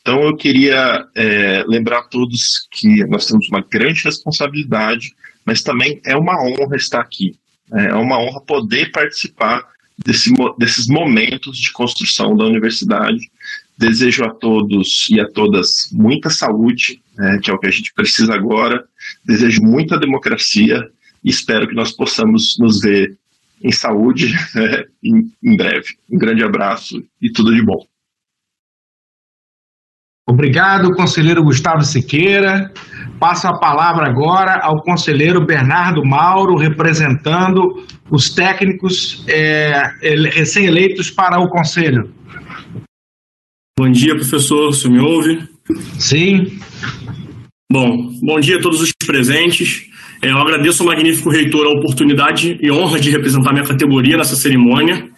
Então, 0.00 0.22
eu 0.22 0.36
queria 0.36 1.06
é, 1.14 1.64
lembrar 1.66 1.98
a 1.98 2.08
todos 2.08 2.66
que 2.70 3.04
nós 3.06 3.26
temos 3.26 3.48
uma 3.48 3.60
grande 3.60 4.04
responsabilidade 4.04 5.12
mas 5.46 5.62
também 5.62 6.00
é 6.04 6.16
uma 6.16 6.42
honra 6.42 6.76
estar 6.76 7.00
aqui. 7.00 7.38
Né? 7.70 7.86
É 7.86 7.94
uma 7.94 8.18
honra 8.18 8.40
poder 8.40 8.90
participar 8.90 9.64
desse, 9.96 10.32
desses 10.58 10.88
momentos 10.88 11.56
de 11.56 11.72
construção 11.72 12.36
da 12.36 12.44
universidade. 12.44 13.30
Desejo 13.78 14.24
a 14.24 14.30
todos 14.30 15.06
e 15.10 15.20
a 15.20 15.30
todas 15.30 15.88
muita 15.92 16.30
saúde, 16.30 17.00
né, 17.16 17.38
que 17.42 17.50
é 17.50 17.54
o 17.54 17.58
que 17.58 17.66
a 17.66 17.70
gente 17.70 17.92
precisa 17.94 18.34
agora. 18.34 18.84
Desejo 19.24 19.62
muita 19.62 19.98
democracia 19.98 20.90
e 21.22 21.30
espero 21.30 21.68
que 21.68 21.74
nós 21.74 21.92
possamos 21.92 22.56
nos 22.58 22.80
ver 22.80 23.16
em 23.62 23.72
saúde 23.72 24.34
né, 24.54 24.84
em, 25.02 25.30
em 25.42 25.56
breve. 25.56 25.96
Um 26.10 26.18
grande 26.18 26.42
abraço 26.42 27.04
e 27.20 27.30
tudo 27.30 27.54
de 27.54 27.62
bom. 27.62 27.86
Obrigado, 30.28 30.92
conselheiro 30.94 31.44
Gustavo 31.44 31.84
Siqueira. 31.84 32.72
Passo 33.18 33.46
a 33.48 33.58
palavra 33.58 34.08
agora 34.08 34.60
ao 34.62 34.82
conselheiro 34.82 35.44
Bernardo 35.44 36.04
Mauro, 36.04 36.56
representando 36.56 37.84
os 38.10 38.30
técnicos 38.30 39.24
é, 39.26 39.90
recém-eleitos 40.32 41.10
para 41.10 41.40
o 41.40 41.48
conselho. 41.48 42.10
Bom 43.78 43.90
dia, 43.90 44.14
professor. 44.14 44.72
Você 44.72 44.88
me 44.88 45.00
ouve? 45.00 45.48
Sim. 45.98 46.58
Bom, 47.70 48.10
bom 48.22 48.38
dia 48.38 48.58
a 48.58 48.60
todos 48.60 48.80
os 48.80 48.92
presentes. 49.06 49.86
É, 50.22 50.30
eu 50.30 50.38
agradeço 50.38 50.82
ao 50.82 50.88
magnífico 50.88 51.30
reitor 51.30 51.66
a 51.66 51.78
oportunidade 51.78 52.58
e 52.60 52.70
honra 52.70 53.00
de 53.00 53.10
representar 53.10 53.52
minha 53.52 53.66
categoria 53.66 54.16
nessa 54.16 54.36
cerimônia. 54.36 55.08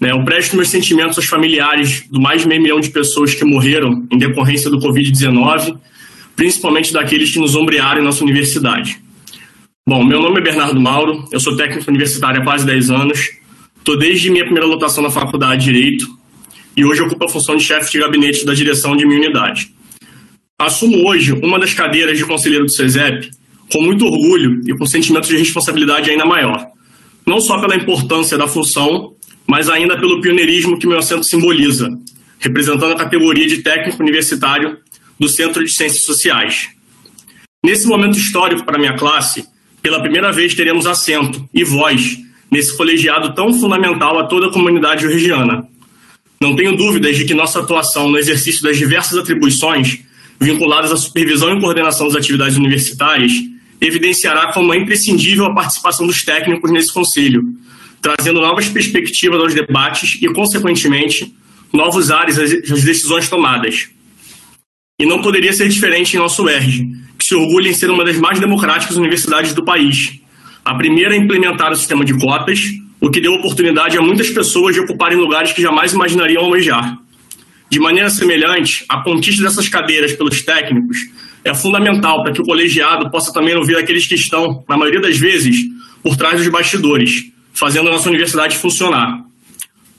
Né, 0.00 0.10
eu 0.10 0.22
presto 0.24 0.56
meus 0.56 0.68
sentimentos 0.68 1.16
aos 1.16 1.26
familiares 1.26 2.06
do 2.10 2.20
mais 2.20 2.42
de 2.42 2.48
meio 2.48 2.62
milhão 2.62 2.80
de 2.80 2.90
pessoas 2.90 3.34
que 3.34 3.44
morreram 3.44 4.06
em 4.12 4.18
decorrência 4.18 4.70
do 4.70 4.78
Covid-19, 4.78 5.78
principalmente 6.36 6.92
daqueles 6.92 7.32
que 7.32 7.40
nos 7.40 7.56
ombrearam 7.56 8.00
em 8.00 8.04
nossa 8.04 8.22
universidade. 8.22 9.00
Bom, 9.88 10.04
meu 10.04 10.20
nome 10.20 10.40
é 10.40 10.42
Bernardo 10.42 10.78
Mauro, 10.78 11.24
eu 11.32 11.40
sou 11.40 11.56
técnico 11.56 11.88
universitário 11.88 12.42
há 12.42 12.44
quase 12.44 12.66
10 12.66 12.90
anos, 12.90 13.30
estou 13.78 13.98
desde 13.98 14.30
minha 14.30 14.44
primeira 14.44 14.66
lotação 14.66 15.02
na 15.02 15.10
Faculdade 15.10 15.64
de 15.64 15.72
Direito 15.72 16.06
e 16.76 16.84
hoje 16.84 17.00
ocupo 17.00 17.24
a 17.24 17.28
função 17.28 17.56
de 17.56 17.64
chefe 17.64 17.92
de 17.92 17.98
gabinete 17.98 18.44
da 18.44 18.52
direção 18.52 18.96
de 18.96 19.06
minha 19.06 19.20
unidade. 19.20 19.72
Assumo 20.58 21.08
hoje 21.08 21.32
uma 21.32 21.58
das 21.58 21.72
cadeiras 21.72 22.18
de 22.18 22.24
conselheiro 22.24 22.64
do 22.64 22.72
CESEP 22.72 23.30
com 23.72 23.82
muito 23.82 24.04
orgulho 24.04 24.60
e 24.66 24.76
com 24.76 24.86
sentimento 24.86 25.28
de 25.28 25.36
responsabilidade 25.36 26.10
ainda 26.10 26.24
maior, 26.24 26.66
não 27.26 27.40
só 27.40 27.60
pela 27.60 27.76
importância 27.76 28.36
da 28.36 28.46
função, 28.46 29.14
mas 29.46 29.68
ainda 29.68 29.98
pelo 29.98 30.20
pioneirismo 30.20 30.78
que 30.78 30.86
meu 30.86 30.98
assento 30.98 31.24
simboliza, 31.24 31.88
representando 32.38 32.92
a 32.92 32.96
categoria 32.96 33.46
de 33.46 33.58
técnico 33.58 34.02
universitário 34.02 34.78
do 35.18 35.28
Centro 35.28 35.64
de 35.64 35.72
Ciências 35.72 36.04
Sociais. 36.04 36.68
Nesse 37.64 37.86
momento 37.86 38.18
histórico 38.18 38.64
para 38.64 38.78
minha 38.78 38.96
classe, 38.96 39.46
pela 39.82 40.00
primeira 40.00 40.32
vez 40.32 40.54
teremos 40.54 40.86
assento 40.86 41.48
e 41.52 41.64
voz 41.64 42.18
nesse 42.50 42.76
colegiado 42.76 43.34
tão 43.34 43.52
fundamental 43.52 44.18
a 44.18 44.26
toda 44.26 44.46
a 44.46 44.52
comunidade 44.52 45.02
georgiana. 45.02 45.66
Não 46.40 46.54
tenho 46.54 46.76
dúvidas 46.76 47.16
de 47.16 47.24
que 47.24 47.34
nossa 47.34 47.60
atuação 47.60 48.08
no 48.08 48.18
exercício 48.18 48.62
das 48.62 48.76
diversas 48.76 49.18
atribuições 49.18 50.00
vinculadas 50.40 50.92
à 50.92 50.96
supervisão 50.96 51.56
e 51.56 51.60
coordenação 51.60 52.06
das 52.06 52.16
atividades 52.16 52.56
universitárias 52.56 53.32
evidenciará 53.80 54.52
como 54.52 54.72
é 54.72 54.78
imprescindível 54.78 55.46
a 55.46 55.54
participação 55.54 56.06
dos 56.06 56.24
técnicos 56.24 56.70
nesse 56.70 56.92
conselho, 56.92 57.42
trazendo 58.00 58.40
novas 58.40 58.68
perspectivas 58.68 59.40
aos 59.40 59.54
debates 59.54 60.18
e, 60.20 60.28
consequentemente, 60.32 61.34
novos 61.72 62.10
ares 62.10 62.38
às 62.38 62.82
decisões 62.82 63.28
tomadas. 63.28 63.88
E 64.98 65.04
não 65.04 65.20
poderia 65.20 65.52
ser 65.52 65.68
diferente 65.68 66.16
em 66.16 66.18
nosso 66.18 66.42
UERJ, 66.42 66.86
que 67.18 67.26
se 67.26 67.34
orgulha 67.34 67.68
em 67.68 67.74
ser 67.74 67.90
uma 67.90 68.02
das 68.02 68.16
mais 68.16 68.40
democráticas 68.40 68.96
universidades 68.96 69.52
do 69.52 69.62
país, 69.62 70.18
a 70.64 70.74
primeira 70.74 71.12
a 71.12 71.16
implementar 71.18 71.70
o 71.70 71.76
sistema 71.76 72.02
de 72.02 72.18
cotas, 72.18 72.62
o 72.98 73.10
que 73.10 73.20
deu 73.20 73.32
oportunidade 73.32 73.98
a 73.98 74.00
muitas 74.00 74.30
pessoas 74.30 74.74
de 74.74 74.80
ocuparem 74.80 75.18
lugares 75.18 75.52
que 75.52 75.60
jamais 75.60 75.92
imaginariam 75.92 76.44
almejar. 76.44 76.96
De 77.68 77.78
maneira 77.78 78.08
semelhante, 78.08 78.86
a 78.88 79.02
conquista 79.02 79.42
dessas 79.42 79.68
cadeiras 79.68 80.14
pelos 80.14 80.40
técnicos 80.40 80.96
é 81.44 81.52
fundamental 81.52 82.22
para 82.22 82.32
que 82.32 82.40
o 82.40 82.44
colegiado 82.44 83.10
possa 83.10 83.30
também 83.34 83.54
ouvir 83.54 83.76
aqueles 83.76 84.06
que 84.06 84.14
estão, 84.14 84.64
na 84.66 84.78
maioria 84.78 85.02
das 85.02 85.18
vezes, 85.18 85.58
por 86.02 86.16
trás 86.16 86.38
dos 86.38 86.48
bastidores, 86.48 87.24
fazendo 87.52 87.90
a 87.90 87.92
nossa 87.92 88.08
universidade 88.08 88.56
funcionar. 88.56 89.26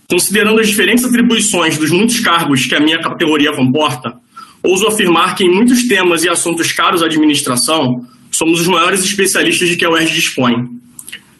Considerando 0.09 0.59
as 0.59 0.67
diferentes 0.67 1.05
atribuições 1.05 1.77
dos 1.77 1.91
muitos 1.91 2.19
cargos 2.19 2.65
que 2.65 2.73
a 2.73 2.79
minha 2.79 2.99
categoria 2.99 3.51
comporta, 3.51 4.25
ouso 4.67 4.87
afirmar 4.87 5.35
que 5.35 5.43
em 5.43 5.49
muitos 5.49 5.87
temas 5.87 6.23
e 6.23 6.29
assuntos 6.29 6.71
caros 6.71 7.01
à 7.01 7.05
administração, 7.05 8.05
somos 8.31 8.59
os 8.59 8.67
maiores 8.67 9.03
especialistas 9.03 9.69
de 9.69 9.77
que 9.77 9.85
a 9.85 9.89
UERJ 9.89 10.13
dispõe. 10.13 10.67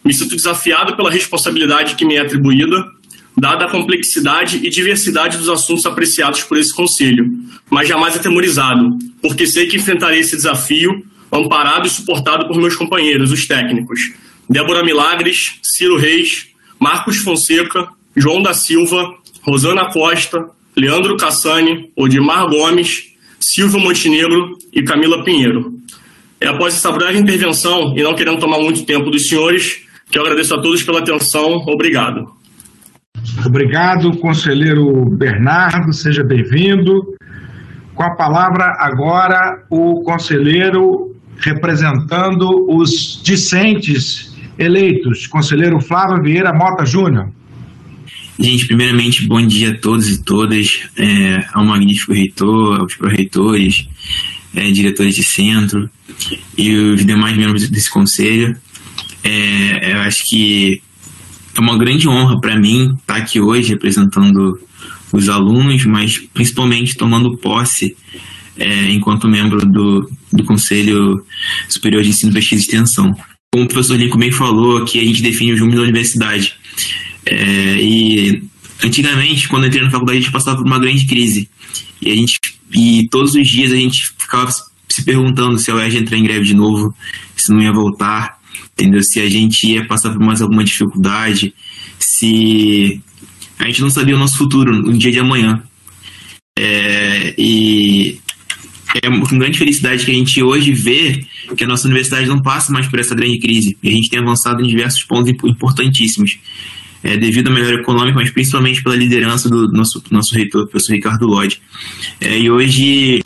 Me 0.03 0.13
sinto 0.13 0.35
desafiado 0.35 0.95
pela 0.95 1.11
responsabilidade 1.11 1.95
que 1.95 2.05
me 2.05 2.15
é 2.15 2.21
atribuída, 2.21 2.85
dada 3.37 3.65
a 3.65 3.69
complexidade 3.69 4.61
e 4.63 4.69
diversidade 4.69 5.37
dos 5.37 5.49
assuntos 5.49 5.85
apreciados 5.85 6.41
por 6.43 6.57
esse 6.57 6.73
Conselho, 6.73 7.29
mas 7.69 7.87
jamais 7.87 8.15
atemorizado, 8.15 8.97
porque 9.21 9.45
sei 9.45 9.67
que 9.67 9.75
enfrentarei 9.75 10.19
esse 10.19 10.35
desafio 10.35 11.05
amparado 11.31 11.85
e 11.85 11.89
suportado 11.89 12.47
por 12.47 12.57
meus 12.57 12.75
companheiros, 12.75 13.31
os 13.31 13.45
técnicos, 13.45 14.13
Débora 14.49 14.83
Milagres, 14.83 15.59
Ciro 15.61 15.97
Reis, 15.97 16.47
Marcos 16.79 17.17
Fonseca, 17.17 17.89
João 18.15 18.41
da 18.41 18.53
Silva, 18.53 19.13
Rosana 19.41 19.91
Costa, 19.91 20.49
Leandro 20.75 21.17
Cassani, 21.17 21.91
Odimar 21.95 22.47
Gomes, 22.47 23.06
Silvio 23.39 23.79
Montenegro 23.79 24.57
e 24.73 24.83
Camila 24.83 25.23
Pinheiro. 25.23 25.71
É 26.39 26.47
após 26.47 26.75
essa 26.75 26.91
breve 26.91 27.19
intervenção, 27.19 27.93
e 27.95 28.03
não 28.03 28.13
querendo 28.13 28.39
tomar 28.39 28.59
muito 28.59 28.85
tempo 28.85 29.09
dos 29.09 29.27
senhores, 29.27 29.85
que 30.11 30.17
eu 30.17 30.23
agradeço 30.23 30.53
a 30.53 30.61
todos 30.61 30.83
pela 30.83 30.99
atenção. 30.99 31.55
Obrigado. 31.67 32.25
Obrigado, 33.45 34.17
conselheiro 34.17 34.85
Bernardo, 35.17 35.91
seja 35.93 36.23
bem-vindo. 36.23 36.93
Com 37.95 38.03
a 38.03 38.15
palavra 38.15 38.65
agora 38.77 39.65
o 39.71 40.03
conselheiro 40.03 41.15
representando 41.39 42.47
os 42.69 43.21
discentes 43.23 44.35
eleitos, 44.57 45.27
conselheiro 45.27 45.79
Flávio 45.79 46.21
Vieira 46.23 46.51
Mota 46.53 46.85
Júnior. 46.85 47.31
Gente, 48.39 48.67
primeiramente, 48.67 49.25
bom 49.25 49.41
dia 49.45 49.71
a 49.71 49.77
todos 49.77 50.07
e 50.09 50.23
todas, 50.23 50.81
é, 50.95 51.43
ao 51.53 51.65
magnífico 51.65 52.13
reitor, 52.13 52.81
aos 52.81 52.93
pró-reitores, 52.93 53.87
é, 54.53 54.69
diretores 54.69 55.15
de 55.15 55.23
centro 55.23 55.89
e 56.55 56.71
os 56.75 57.03
demais 57.03 57.35
membros 57.35 57.67
desse 57.67 57.89
conselho. 57.89 58.55
É, 59.23 59.93
eu 59.93 59.99
acho 60.01 60.23
que 60.29 60.79
é 61.55 61.59
uma 61.59 61.79
grande 61.79 62.07
honra 62.07 62.39
para 62.39 62.55
mim 62.55 62.93
estar 62.99 63.15
aqui 63.15 63.41
hoje 63.41 63.69
representando 63.69 64.59
os 65.11 65.29
alunos, 65.29 65.83
mas 65.85 66.19
principalmente 66.31 66.95
tomando 66.95 67.35
posse 67.37 67.97
é, 68.55 68.91
enquanto 68.91 69.27
membro 69.27 69.65
do, 69.65 70.11
do 70.31 70.43
Conselho 70.43 71.25
Superior 71.67 72.03
de 72.03 72.09
Ensino, 72.09 72.31
Pesquisa 72.31 72.61
e 72.61 72.65
Extensão. 72.65 73.15
Como 73.51 73.65
o 73.65 73.67
professor 73.67 73.97
Lincoln 73.97 74.19
bem 74.19 74.31
falou, 74.31 74.77
aqui 74.77 74.99
a 74.99 75.03
gente 75.03 75.23
define 75.23 75.53
os 75.53 75.59
rumos 75.59 75.75
da 75.75 75.81
universidade. 75.81 76.53
É, 77.29 77.81
e 77.81 78.43
antigamente, 78.83 79.47
quando 79.47 79.63
eu 79.63 79.67
entrei 79.67 79.83
na 79.83 79.91
faculdade, 79.91 80.19
a 80.19 80.21
gente 80.21 80.31
passava 80.31 80.57
por 80.57 80.65
uma 80.65 80.79
grande 80.79 81.05
crise. 81.05 81.49
E, 82.01 82.11
a 82.11 82.15
gente, 82.15 82.39
e 82.71 83.07
todos 83.09 83.35
os 83.35 83.47
dias 83.47 83.71
a 83.71 83.75
gente 83.75 84.13
ficava 84.17 84.51
se 84.51 85.03
perguntando 85.03 85.57
se 85.59 85.69
a 85.69 85.75
UERJ 85.75 85.95
ia 85.95 86.01
entrar 86.01 86.17
em 86.17 86.23
greve 86.23 86.45
de 86.45 86.53
novo, 86.53 86.93
se 87.35 87.51
não 87.51 87.61
ia 87.61 87.71
voltar, 87.71 88.37
entendeu? 88.73 89.01
Se 89.03 89.19
a 89.19 89.29
gente 89.29 89.67
ia 89.67 89.85
passar 89.85 90.11
por 90.11 90.19
mais 90.19 90.41
alguma 90.41 90.63
dificuldade, 90.63 91.53
se 91.99 93.01
a 93.59 93.65
gente 93.65 93.81
não 93.81 93.89
sabia 93.89 94.15
o 94.15 94.19
nosso 94.19 94.37
futuro 94.37 94.71
no 94.71 94.97
dia 94.97 95.11
de 95.11 95.19
amanhã. 95.19 95.61
É, 96.57 97.35
e 97.37 98.19
é 98.95 99.09
com 99.09 99.37
grande 99.37 99.59
felicidade 99.59 100.05
que 100.05 100.11
a 100.11 100.13
gente 100.13 100.41
hoje 100.41 100.71
vê 100.71 101.25
que 101.55 101.63
a 101.63 101.67
nossa 101.67 101.87
universidade 101.87 102.27
não 102.27 102.41
passa 102.41 102.71
mais 102.71 102.87
por 102.87 102.99
essa 102.99 103.13
grande 103.13 103.39
crise. 103.39 103.77
E 103.83 103.89
a 103.89 103.91
gente 103.91 104.09
tem 104.09 104.19
avançado 104.19 104.61
em 104.63 104.67
diversos 104.67 105.03
pontos 105.03 105.31
importantíssimos, 105.43 106.39
é, 107.07 107.15
devido 107.15 107.47
à 107.47 107.51
melhora 107.51 107.79
econômica, 107.79 108.19
mas 108.19 108.29
principalmente 108.31 108.83
pela 108.83 108.93
liderança 108.93 109.47
do 109.47 109.71
nosso, 109.71 110.03
nosso 110.11 110.35
reitor, 110.35 110.67
professor 110.67 110.91
Ricardo 110.91 111.25
Lodge. 111.25 111.61
É, 112.19 112.37
e 112.37 112.51
hoje 112.51 113.21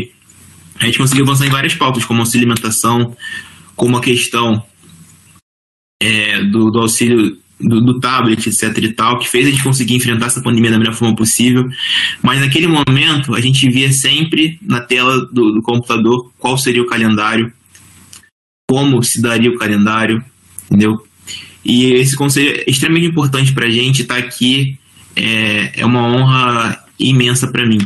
a 0.80 0.86
gente 0.86 1.00
conseguiu 1.00 1.26
avançar 1.26 1.48
em 1.48 1.50
várias 1.50 1.74
pautas, 1.74 2.06
como 2.06 2.20
auxílio 2.20 2.46
alimentação, 2.46 3.17
como 3.76 3.98
a 3.98 4.02
questão 4.02 4.63
é, 6.00 6.44
do, 6.44 6.70
do, 6.70 6.80
auxílio 6.80 7.39
do, 7.60 7.82
do, 7.82 8.00
tablet, 8.00 8.48
etc 8.48 8.78
e 8.78 8.94
tal, 8.94 9.17
que 9.17 9.28
fez 9.28 9.48
a 9.48 9.50
gente 9.50 9.63
conseguir 9.63 9.96
enfrentar 9.96 10.28
essa 10.28 10.44
pandemia 10.44 10.70
da 10.70 10.78
melhor 10.78 10.94
forma 10.94 11.15
possível. 11.15 11.67
Mas 12.22 12.39
naquele 12.39 12.67
momento, 12.67 13.34
a 13.34 13.41
gente 13.41 13.67
via 13.67 13.91
sempre 13.91 14.60
na 14.62 14.80
tela 14.80 15.26
do, 15.26 15.54
do 15.54 15.62
computador 15.63 16.32
qual 16.38 16.56
seria 16.56 16.84
o 16.84 16.88
calendário, 16.88 17.52
como 18.70 19.02
se 19.02 19.20
daria 19.20 19.50
o 19.50 19.58
calendário, 19.58 20.24
entendeu? 20.65 21.04
E 21.63 21.93
esse 21.93 22.15
conselho 22.15 22.60
é 22.60 22.69
extremamente 22.69 23.08
importante 23.08 23.54
para 23.54 23.67
a 23.67 23.71
gente 23.71 24.02
estar 24.02 24.15
tá 24.15 24.19
aqui. 24.19 24.78
É, 25.15 25.82
é 25.82 25.86
uma 25.86 26.04
honra 26.04 26.84
imensa 27.00 27.47
para 27.47 27.65
mim. 27.65 27.80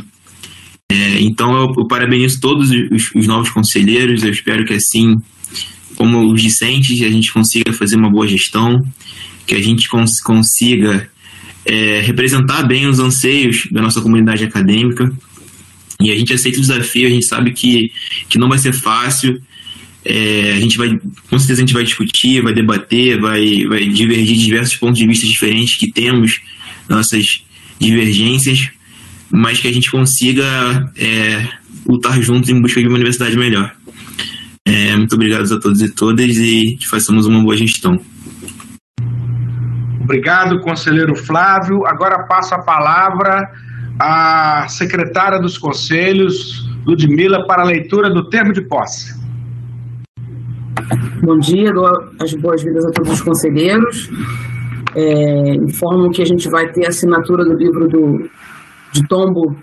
É, 0.88 1.20
então 1.20 1.54
eu, 1.54 1.74
eu, 1.76 1.86
parabenizo 1.86 2.40
todos 2.40 2.70
os, 2.70 3.10
os, 3.14 3.26
novos 3.26 3.50
conselheiros, 3.50 4.22
eu 4.22 4.30
espero 4.30 4.64
que 4.64 4.74
assim, 4.74 5.16
como 5.96 6.32
os 6.32 6.40
discentes, 6.40 7.02
a 7.02 7.10
gente 7.10 7.32
consiga 7.32 7.72
fazer 7.72 7.96
uma 7.96 8.10
boa 8.10 8.28
gestão, 8.28 8.86
que 9.46 9.54
a 9.54 9.62
gente 9.62 9.88
cons 9.88 10.20
consiga 10.20 11.08
é, 11.64 12.00
representar 12.00 12.62
bem 12.62 12.86
os 12.86 13.00
anseios 13.00 13.66
da 13.70 13.82
nossa 13.82 14.00
comunidade 14.00 14.44
acadêmica. 14.44 15.12
E 16.00 16.10
a 16.10 16.16
gente 16.16 16.32
aceita 16.32 16.58
o 16.58 16.60
desafio, 16.60 17.06
a 17.06 17.10
gente 17.10 17.26
sabe 17.26 17.52
que, 17.52 17.90
que 18.28 18.38
não 18.38 18.48
vai 18.48 18.58
ser 18.58 18.72
fácil. 18.72 19.42
É, 20.08 20.52
a 20.52 20.60
gente 20.60 20.78
vai, 20.78 20.88
com 21.28 21.38
certeza 21.38 21.60
a 21.60 21.66
gente 21.66 21.74
vai 21.74 21.82
discutir, 21.82 22.40
vai 22.40 22.54
debater, 22.54 23.20
vai, 23.20 23.66
vai 23.66 23.84
divergir 23.88 24.36
de 24.36 24.44
diversos 24.44 24.76
pontos 24.76 24.98
de 24.98 25.06
vista 25.06 25.26
diferentes 25.26 25.76
que 25.76 25.90
temos, 25.90 26.40
nossas 26.88 27.44
divergências, 27.80 28.70
mas 29.30 29.58
que 29.58 29.66
a 29.66 29.72
gente 29.72 29.90
consiga 29.90 30.44
é, 30.96 31.48
lutar 31.84 32.22
juntos 32.22 32.48
em 32.48 32.60
busca 32.60 32.80
de 32.80 32.86
uma 32.86 32.94
universidade 32.94 33.36
melhor. 33.36 33.74
É, 34.64 34.96
muito 34.96 35.14
obrigado 35.14 35.52
a 35.52 35.60
todos 35.60 35.82
e 35.82 35.88
todas 35.88 36.36
e 36.36 36.76
que 36.78 36.86
façamos 36.86 37.26
uma 37.26 37.42
boa 37.42 37.56
gestão. 37.56 38.00
Obrigado, 40.00 40.60
conselheiro 40.60 41.16
Flávio. 41.16 41.84
Agora 41.84 42.22
passo 42.28 42.54
a 42.54 42.60
palavra 42.60 43.50
à 43.98 44.68
secretária 44.68 45.40
dos 45.40 45.58
conselhos, 45.58 46.64
Ludmila, 46.86 47.44
para 47.44 47.62
a 47.62 47.64
leitura 47.64 48.08
do 48.08 48.28
termo 48.28 48.52
de 48.52 48.60
posse. 48.62 49.15
Bom 51.22 51.38
dia, 51.38 51.72
dou 51.72 51.86
as 52.20 52.34
boas-vindas 52.34 52.84
a 52.84 52.90
todos 52.90 53.12
os 53.12 53.20
conselheiros. 53.22 54.10
É, 54.94 55.54
informo 55.54 56.10
que 56.10 56.20
a 56.20 56.24
gente 56.26 56.48
vai 56.48 56.70
ter 56.70 56.84
a 56.84 56.88
assinatura 56.88 57.44
do 57.44 57.54
livro 57.54 57.88
do 57.88 58.28
de 58.92 59.06
tombo 59.08 59.56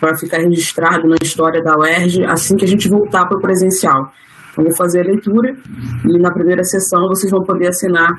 para 0.00 0.16
ficar 0.16 0.38
registrado 0.38 1.08
na 1.08 1.16
história 1.22 1.62
da 1.62 1.76
UERJ 1.76 2.24
assim 2.24 2.56
que 2.56 2.64
a 2.64 2.68
gente 2.68 2.88
voltar 2.88 3.26
para 3.26 3.38
o 3.38 3.40
presencial. 3.40 4.12
Então, 4.52 4.64
vou 4.64 4.74
fazer 4.76 5.00
a 5.00 5.04
leitura 5.04 5.56
e 6.04 6.18
na 6.18 6.30
primeira 6.30 6.62
sessão 6.62 7.08
vocês 7.08 7.30
vão 7.30 7.42
poder 7.42 7.68
assinar 7.68 8.10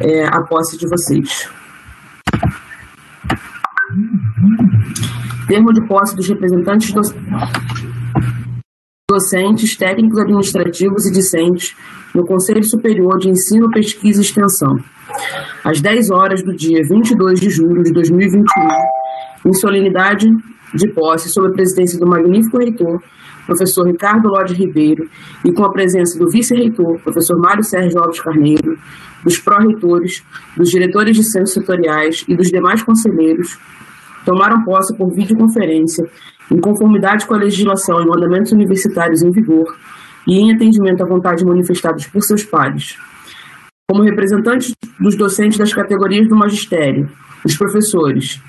é, 0.00 0.26
a 0.26 0.40
posse 0.42 0.78
de 0.78 0.88
vocês. 0.88 1.48
Termo 5.46 5.72
de 5.72 5.86
posse 5.86 6.16
dos 6.16 6.28
representantes 6.28 6.92
do... 6.92 7.00
docentes, 9.10 9.76
técnicos 9.76 10.18
administrativos 10.18 11.06
e 11.06 11.12
discentes 11.12 11.76
no 12.14 12.24
Conselho 12.24 12.62
Superior 12.64 13.18
de 13.18 13.28
Ensino, 13.28 13.70
Pesquisa 13.70 14.20
e 14.20 14.24
Extensão. 14.24 14.78
Às 15.64 15.80
10 15.80 16.10
horas 16.10 16.42
do 16.42 16.54
dia 16.54 16.82
22 16.82 17.40
de 17.40 17.50
julho 17.50 17.82
de 17.82 17.92
2021, 17.92 18.44
em 19.46 19.54
solenidade 19.54 20.28
de 20.74 20.88
posse, 20.88 21.28
sob 21.28 21.48
a 21.48 21.52
presidência 21.52 21.98
do 21.98 22.06
magnífico 22.06 22.58
reitor, 22.58 23.02
professor 23.46 23.86
Ricardo 23.86 24.28
Lodi 24.28 24.54
Ribeiro, 24.54 25.08
e 25.44 25.52
com 25.52 25.64
a 25.64 25.72
presença 25.72 26.18
do 26.18 26.28
vice-reitor, 26.30 27.00
professor 27.00 27.36
Mário 27.38 27.64
Sérgio 27.64 28.00
Alves 28.00 28.20
Carneiro, 28.20 28.78
dos 29.24 29.38
pró-reitores, 29.38 30.22
dos 30.56 30.70
diretores 30.70 31.16
de 31.16 31.24
centros 31.24 31.52
setoriais 31.52 32.24
e 32.28 32.36
dos 32.36 32.48
demais 32.48 32.82
conselheiros, 32.82 33.58
tomaram 34.24 34.62
posse 34.64 34.96
por 34.96 35.10
videoconferência, 35.10 36.08
em 36.50 36.60
conformidade 36.60 37.26
com 37.26 37.34
a 37.34 37.38
legislação 37.38 38.00
e 38.00 38.06
mandamentos 38.06 38.52
universitários 38.52 39.22
em 39.22 39.30
vigor 39.30 39.76
e 40.30 40.38
em 40.38 40.54
atendimento 40.54 41.02
à 41.02 41.06
vontade 41.06 41.44
manifestados 41.44 42.06
por 42.06 42.22
seus 42.22 42.44
pares. 42.44 42.96
Como 43.90 44.04
representantes 44.04 44.72
dos 45.00 45.16
docentes 45.16 45.58
das 45.58 45.74
categorias 45.74 46.28
do 46.28 46.36
magistério, 46.36 47.10
os 47.44 47.56
professores 47.58 48.40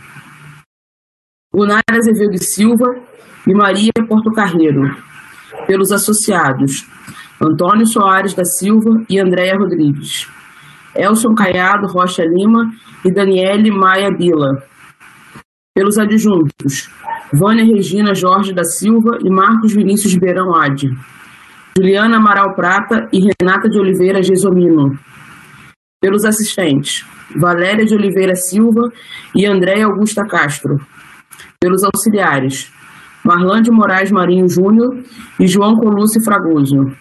Gunara 1.52 1.82
Azevedo 1.90 2.38
Silva 2.38 2.86
e 3.48 3.54
Maria 3.54 3.92
Portocarreiro, 4.08 4.96
pelos 5.66 5.92
associados 5.92 6.88
Antônio 7.42 7.88
Soares 7.88 8.36
da 8.36 8.46
Silva 8.46 9.04
e 9.10 9.20
Andréia 9.20 9.58
Rodrigues, 9.58 10.28
Elson 10.96 11.34
Caiado 11.34 11.88
Rocha 11.88 12.24
Lima 12.24 12.72
e 13.04 13.12
Daniele 13.12 13.72
Maia 13.72 14.12
Bila, 14.12 14.64
pelos 15.74 15.98
adjuntos 15.98 16.92
Vânia 17.34 17.66
Regina 17.66 18.14
Jorge 18.14 18.54
da 18.54 18.64
Silva 18.64 19.18
e 19.24 19.30
Marcos 19.32 19.74
Vinícius 19.74 20.16
Beirão 20.16 20.54
Ade, 20.54 20.88
Juliana 21.78 22.18
Amaral 22.18 22.54
Prata 22.54 23.08
e 23.14 23.20
Renata 23.20 23.70
de 23.70 23.80
Oliveira 23.80 24.22
Gesomino, 24.22 25.00
pelos 26.02 26.26
assistentes 26.26 27.06
Valéria 27.34 27.86
de 27.86 27.96
Oliveira 27.96 28.36
Silva 28.36 28.92
e 29.34 29.46
Andréia 29.46 29.86
Augusta 29.86 30.26
Castro, 30.28 30.86
pelos 31.62 31.82
auxiliares 31.84 32.70
Marlande 33.24 33.72
Moraes 33.72 34.12
Marinho 34.12 34.50
Júnior 34.50 35.02
e 35.40 35.48
João 35.48 35.78
Colucci 35.78 36.22
Fragoso. 36.22 36.92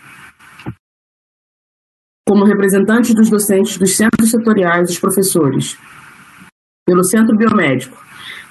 Como 2.28 2.44
representantes 2.44 3.12
dos 3.12 3.28
docentes 3.28 3.76
dos 3.76 3.96
centros 3.96 4.30
setoriais, 4.30 4.90
os 4.90 5.00
professores. 5.00 5.76
Pelo 6.86 7.02
Centro 7.02 7.36
Biomédico, 7.36 7.96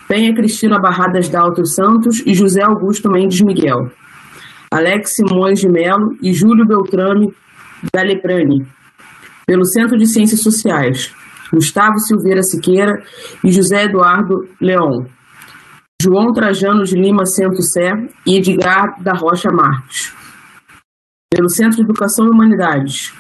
Penha 0.08 0.36
Cristina 0.36 0.80
Barradas 0.80 1.30
Dalto 1.30 1.66
Santos 1.66 2.22
e 2.26 2.34
José 2.34 2.62
Augusto 2.62 3.10
Mendes 3.10 3.40
Miguel. 3.40 3.90
Alex 4.72 5.16
Simões 5.16 5.60
de 5.60 5.68
Melo 5.68 6.16
e 6.22 6.32
Júlio 6.32 6.66
Beltrame 6.66 7.34
da 7.94 8.02
Leprani. 8.02 8.66
Pelo 9.48 9.66
Centro 9.66 9.98
de 9.98 10.06
Ciências 10.06 10.42
Sociais, 10.42 11.14
Gustavo 11.52 11.98
Silveira 12.00 12.44
Siqueira 12.44 13.02
e 13.44 13.52
José 13.52 13.86
Eduardo 13.86 14.48
Leão. 14.62 15.08
João 16.02 16.32
Trajano 16.32 16.84
de 16.84 16.96
Lima 16.96 17.26
Centro 17.26 17.62
Sé 17.62 17.92
e 18.26 18.38
Edgar 18.38 19.02
da 19.02 19.14
Rocha 19.14 19.50
Marques. 19.52 20.14
Pelo 21.34 21.50
Centro 21.50 21.78
de 21.78 21.84
Educação 21.84 22.26
e 22.26 22.30
Humanidades, 22.30 23.14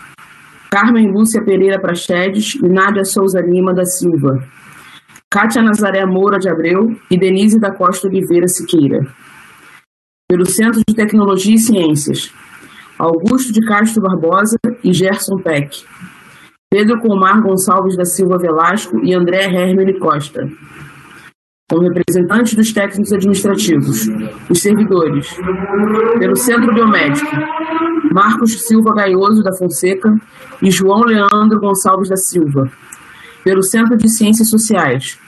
Carmen 0.72 1.12
Lúcia 1.12 1.44
Pereira 1.44 1.80
Prachedes 1.80 2.56
e 2.56 2.70
Nádia 2.70 3.04
Souza 3.04 3.42
Lima 3.42 3.74
da 3.74 3.86
Silva. 3.86 4.38
Cátia 5.32 5.62
Nazaré 5.62 6.06
Moura 6.06 6.38
de 6.38 6.48
Abreu 6.48 6.96
e 7.10 7.18
Denise 7.18 7.60
da 7.60 7.72
Costa 7.72 8.08
Oliveira 8.08 8.48
Siqueira. 8.48 9.00
Pelo 10.30 10.46
Centro 10.46 10.82
de 10.88 10.96
Tecnologia 10.96 11.56
e 11.56 11.58
Ciências, 11.58 12.32
Augusto 13.00 13.52
de 13.52 13.62
Castro 13.66 14.04
Barbosa 14.04 14.58
e 14.84 14.94
Gerson 14.94 15.38
Peck. 15.38 15.84
Pedro 16.72 17.02
Colmar 17.02 17.42
Gonçalves 17.42 17.98
da 17.98 18.06
Silva 18.06 18.38
Velasco 18.38 19.04
e 19.04 19.14
André 19.16 19.46
Hermele 19.46 19.98
Costa 19.98 20.48
como 21.70 21.84
representantes 21.84 22.56
dos 22.56 22.74
técnicos 22.74 23.14
administrativos, 23.14 24.08
os 24.50 24.60
servidores, 24.60 25.38
pelo 26.18 26.36
Centro 26.36 26.74
Biomédico, 26.74 27.30
Marcos 28.12 28.66
Silva 28.66 28.92
Gaioso 28.96 29.44
da 29.44 29.56
Fonseca 29.56 30.20
e 30.64 30.72
João 30.72 31.02
Leandro 31.02 31.60
Gonçalves 31.60 32.10
da 32.10 32.16
Silva, 32.16 32.72
pelo 33.44 33.62
Centro 33.62 33.96
de 33.98 34.10
Ciências 34.10 34.50
Sociais, 34.50 35.20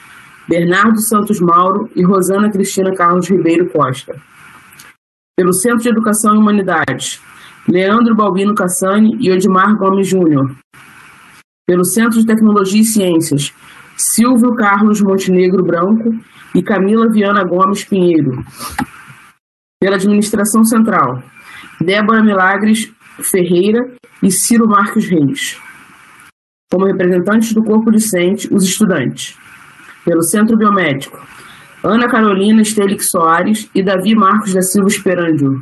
Bernardo 0.50 1.00
Santos 1.00 1.40
Mauro 1.40 1.88
e 1.96 2.04
Rosana 2.04 2.50
Cristina 2.50 2.92
Carlos 2.96 3.30
Ribeiro 3.30 3.70
Costa, 3.70 4.16
pelo 5.42 5.54
Centro 5.54 5.80
de 5.80 5.90
Educação 5.90 6.36
e 6.36 6.38
Humanidades, 6.38 7.20
Leandro 7.68 8.16
Balbino 8.16 8.54
Cassani 8.54 9.18
e 9.20 9.32
Odimar 9.32 9.76
Gomes 9.76 10.08
Júnior, 10.08 10.56
pelo 11.68 11.84
Centro 11.84 12.20
de 12.20 12.28
Tecnologia 12.28 12.82
e 12.82 12.86
Ciências, 12.86 13.52
Silvio 13.98 14.54
Carlos 14.54 15.02
Montenegro 15.02 15.64
Branco 15.64 16.14
e 16.54 16.62
Camila 16.62 17.10
Viana 17.12 17.44
Gomes 17.44 17.84
Pinheiro. 17.84 18.46
Pela 19.82 19.96
Administração 19.96 20.64
Central, 20.64 21.24
Débora 21.84 22.24
Milagres 22.24 22.94
Ferreira 23.24 23.80
e 24.22 24.30
Ciro 24.30 24.68
Marques 24.68 25.10
Reis. 25.10 25.60
Como 26.72 26.86
representantes 26.86 27.52
do 27.52 27.64
corpo 27.64 27.90
docente, 27.90 28.48
os 28.54 28.64
estudantes. 28.64 29.36
Pelo 30.06 30.22
Centro 30.22 30.56
Biomédico, 30.56 31.20
Ana 31.84 32.08
Carolina 32.08 32.62
Estelix 32.62 33.10
Soares 33.10 33.70
e 33.74 33.84
Davi 33.84 34.16
Marcos 34.16 34.54
da 34.54 34.62
Silva 34.62 34.88
Esperandio. 34.88 35.62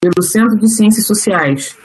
Pelo 0.00 0.22
Centro 0.22 0.58
de 0.58 0.68
Ciências 0.68 1.06
Sociais, 1.06 1.76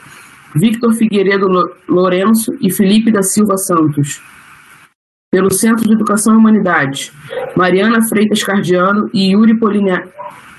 Victor 0.54 0.94
Figueiredo 0.94 1.46
Lourenço 1.88 2.52
e 2.60 2.72
Felipe 2.72 3.12
da 3.12 3.22
Silva 3.22 3.56
Santos 3.56 4.22
pelo 5.36 5.52
Centro 5.52 5.84
de 5.86 5.92
Educação 5.92 6.32
e 6.32 6.36
Humanidades, 6.38 7.12
Mariana 7.54 8.00
Freitas 8.08 8.42
Cardiano 8.42 9.10
e 9.12 9.32
Yuri 9.32 9.58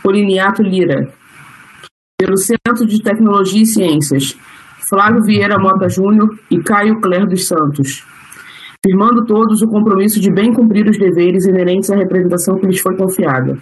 Poliniato 0.03 0.61
Lira. 0.61 1.11
Pelo 2.15 2.37
Centro 2.37 2.85
de 2.85 3.01
Tecnologia 3.01 3.63
e 3.63 3.65
Ciências, 3.65 4.37
Flávio 4.87 5.23
Vieira 5.23 5.57
Mota 5.57 5.89
Júnior 5.89 6.37
e 6.51 6.59
Caio 6.59 7.01
Cler 7.01 7.25
dos 7.25 7.47
Santos. 7.47 8.05
Firmando 8.87 9.25
todos 9.25 9.61
o 9.61 9.67
compromisso 9.67 10.17
de 10.17 10.31
bem 10.31 10.53
cumprir 10.53 10.89
os 10.89 10.97
deveres 10.97 11.45
inerentes 11.45 11.89
à 11.89 11.97
representação 11.97 12.57
que 12.57 12.65
lhes 12.65 12.79
foi 12.79 12.95
confiada. 12.95 13.57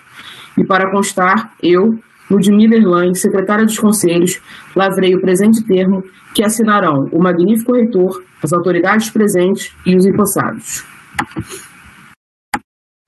E 0.56 0.64
para 0.64 0.92
constar, 0.92 1.56
eu, 1.64 1.98
Ludmila 2.30 2.76
Erlain, 2.76 3.12
secretária 3.16 3.66
dos 3.66 3.80
Conselhos, 3.80 4.40
lavrei 4.76 5.16
o 5.16 5.22
presente 5.22 5.66
termo 5.66 6.04
que 6.36 6.44
assinarão 6.44 7.10
o 7.12 7.18
magnífico 7.18 7.74
reitor, 7.74 8.24
as 8.44 8.54
autoridades 8.54 9.10
presentes 9.10 9.72
e 9.84 9.96
os 9.96 10.06
empossados. 10.06 10.86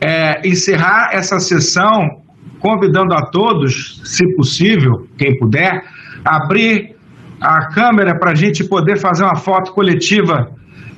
é, 0.02 0.48
encerrar 0.48 1.10
essa 1.14 1.40
sessão 1.40 2.22
convidando 2.60 3.14
a 3.14 3.26
todos, 3.28 4.02
se 4.04 4.26
possível, 4.36 5.08
quem 5.18 5.38
puder, 5.38 5.84
abrir 6.24 6.96
a 7.40 7.68
câmera 7.68 8.18
para 8.18 8.32
a 8.32 8.36
gente 8.36 8.64
poder 8.64 8.98
fazer 8.98 9.24
uma 9.24 9.36
foto 9.36 9.72
coletiva 9.74 10.52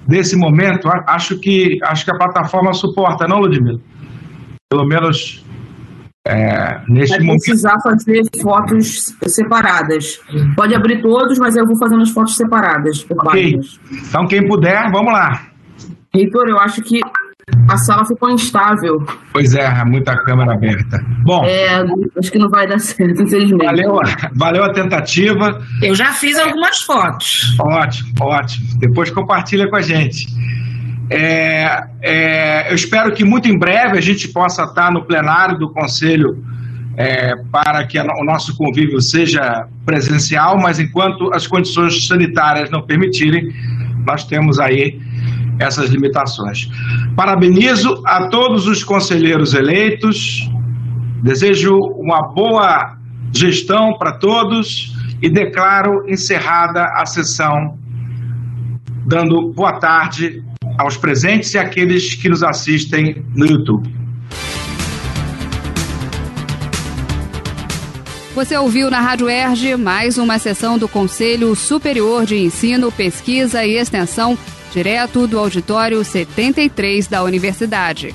desse 0.08 0.38
momento. 0.38 0.88
Acho 1.08 1.38
que, 1.40 1.78
acho 1.84 2.06
que 2.06 2.12
a 2.12 2.18
plataforma 2.18 2.74
suporta, 2.74 3.28
não, 3.28 3.40
Ludmila? 3.40 3.80
pelo 4.70 4.86
menos 4.86 5.46
é, 6.28 6.82
neste 6.90 7.18
Vai 7.18 7.38
precisar 7.38 7.80
fazer 7.82 8.22
fotos 8.42 9.16
separadas. 9.28 10.20
Pode 10.56 10.76
abrir 10.76 11.02
todos, 11.02 11.40
mas 11.40 11.56
eu 11.56 11.66
vou 11.66 11.78
fazendo 11.78 12.02
as 12.02 12.10
fotos 12.10 12.36
separadas. 12.36 13.06
Ok. 13.10 13.60
Então, 14.10 14.28
quem 14.28 14.46
puder, 14.46 14.92
vamos 14.92 15.14
lá. 15.14 15.48
Reitor, 16.14 16.50
eu 16.50 16.60
acho 16.60 16.82
que 16.82 17.00
a 17.70 17.78
sala 17.78 18.06
ficou 18.06 18.30
instável. 18.30 19.06
Pois 19.32 19.54
é, 19.54 19.84
muita 19.86 20.16
câmera 20.24 20.54
aberta. 20.54 21.02
Bom. 21.24 21.46
É, 21.46 21.86
acho 22.18 22.32
que 22.32 22.38
não 22.38 22.50
vai 22.50 22.68
dar 22.68 22.80
certo, 22.80 23.22
infelizmente. 23.22 23.64
Valeu, 23.64 24.00
valeu 24.36 24.64
a 24.66 24.74
tentativa. 24.74 25.62
Eu 25.82 25.96
já 25.96 26.12
fiz 26.12 26.38
algumas 26.38 26.82
fotos. 26.82 27.56
Ótimo, 27.60 28.12
ótimo. 28.20 28.68
Depois 28.80 29.10
compartilha 29.12 29.70
com 29.70 29.78
a 29.78 29.82
gente. 29.82 30.28
É, 31.10 31.88
é, 32.02 32.72
eu 32.72 32.76
espero 32.76 33.14
que 33.14 33.24
muito 33.24 33.48
em 33.48 33.58
breve 33.58 33.98
a 33.98 34.02
gente 34.02 34.28
possa 34.28 34.64
estar 34.64 34.92
no 34.92 35.06
plenário 35.06 35.58
do 35.58 35.72
Conselho 35.72 36.44
é, 36.98 37.34
para 37.50 37.86
que 37.86 37.98
o 37.98 38.26
nosso 38.26 38.58
convívio 38.58 39.00
seja 39.00 39.68
presencial, 39.86 40.58
mas 40.60 40.80
enquanto 40.80 41.34
as 41.34 41.48
condições 41.48 42.08
sanitárias 42.08 42.70
não 42.70 42.82
permitirem, 42.82 43.54
nós 44.06 44.26
temos 44.26 44.60
aí 44.60 45.00
essas 45.60 45.90
limitações. 45.90 46.70
Parabenizo 47.16 48.02
a 48.06 48.28
todos 48.28 48.68
os 48.68 48.84
conselheiros 48.84 49.54
eleitos, 49.54 50.50
desejo 51.22 51.76
uma 51.98 52.34
boa 52.34 52.98
gestão 53.34 53.98
para 53.98 54.14
todos 54.14 54.96
e 55.22 55.30
declaro 55.30 56.08
encerrada 56.08 56.86
a 56.96 57.06
sessão, 57.06 57.78
dando 59.06 59.52
boa 59.54 59.80
tarde 59.80 60.44
aos 60.78 60.96
presentes 60.96 61.54
e 61.54 61.58
àqueles 61.58 62.14
que 62.14 62.30
nos 62.30 62.44
assistem 62.44 63.26
no 63.36 63.46
YouTube. 63.46 63.98
Você 68.36 68.56
ouviu 68.56 68.92
na 68.92 69.02
Rádio 69.02 69.28
Erge 69.28 69.76
mais 69.76 70.20
uma 70.20 70.38
sessão 70.38 70.78
do 70.78 70.88
Conselho 70.88 71.56
Superior 71.56 72.24
de 72.24 72.38
Ensino, 72.38 72.92
Pesquisa 72.92 73.66
e 73.66 73.78
Extensão, 73.78 74.38
direto 74.72 75.28
do 75.28 75.40
auditório 75.40 76.04
73 76.04 77.08
da 77.08 77.24
Universidade. 77.24 78.14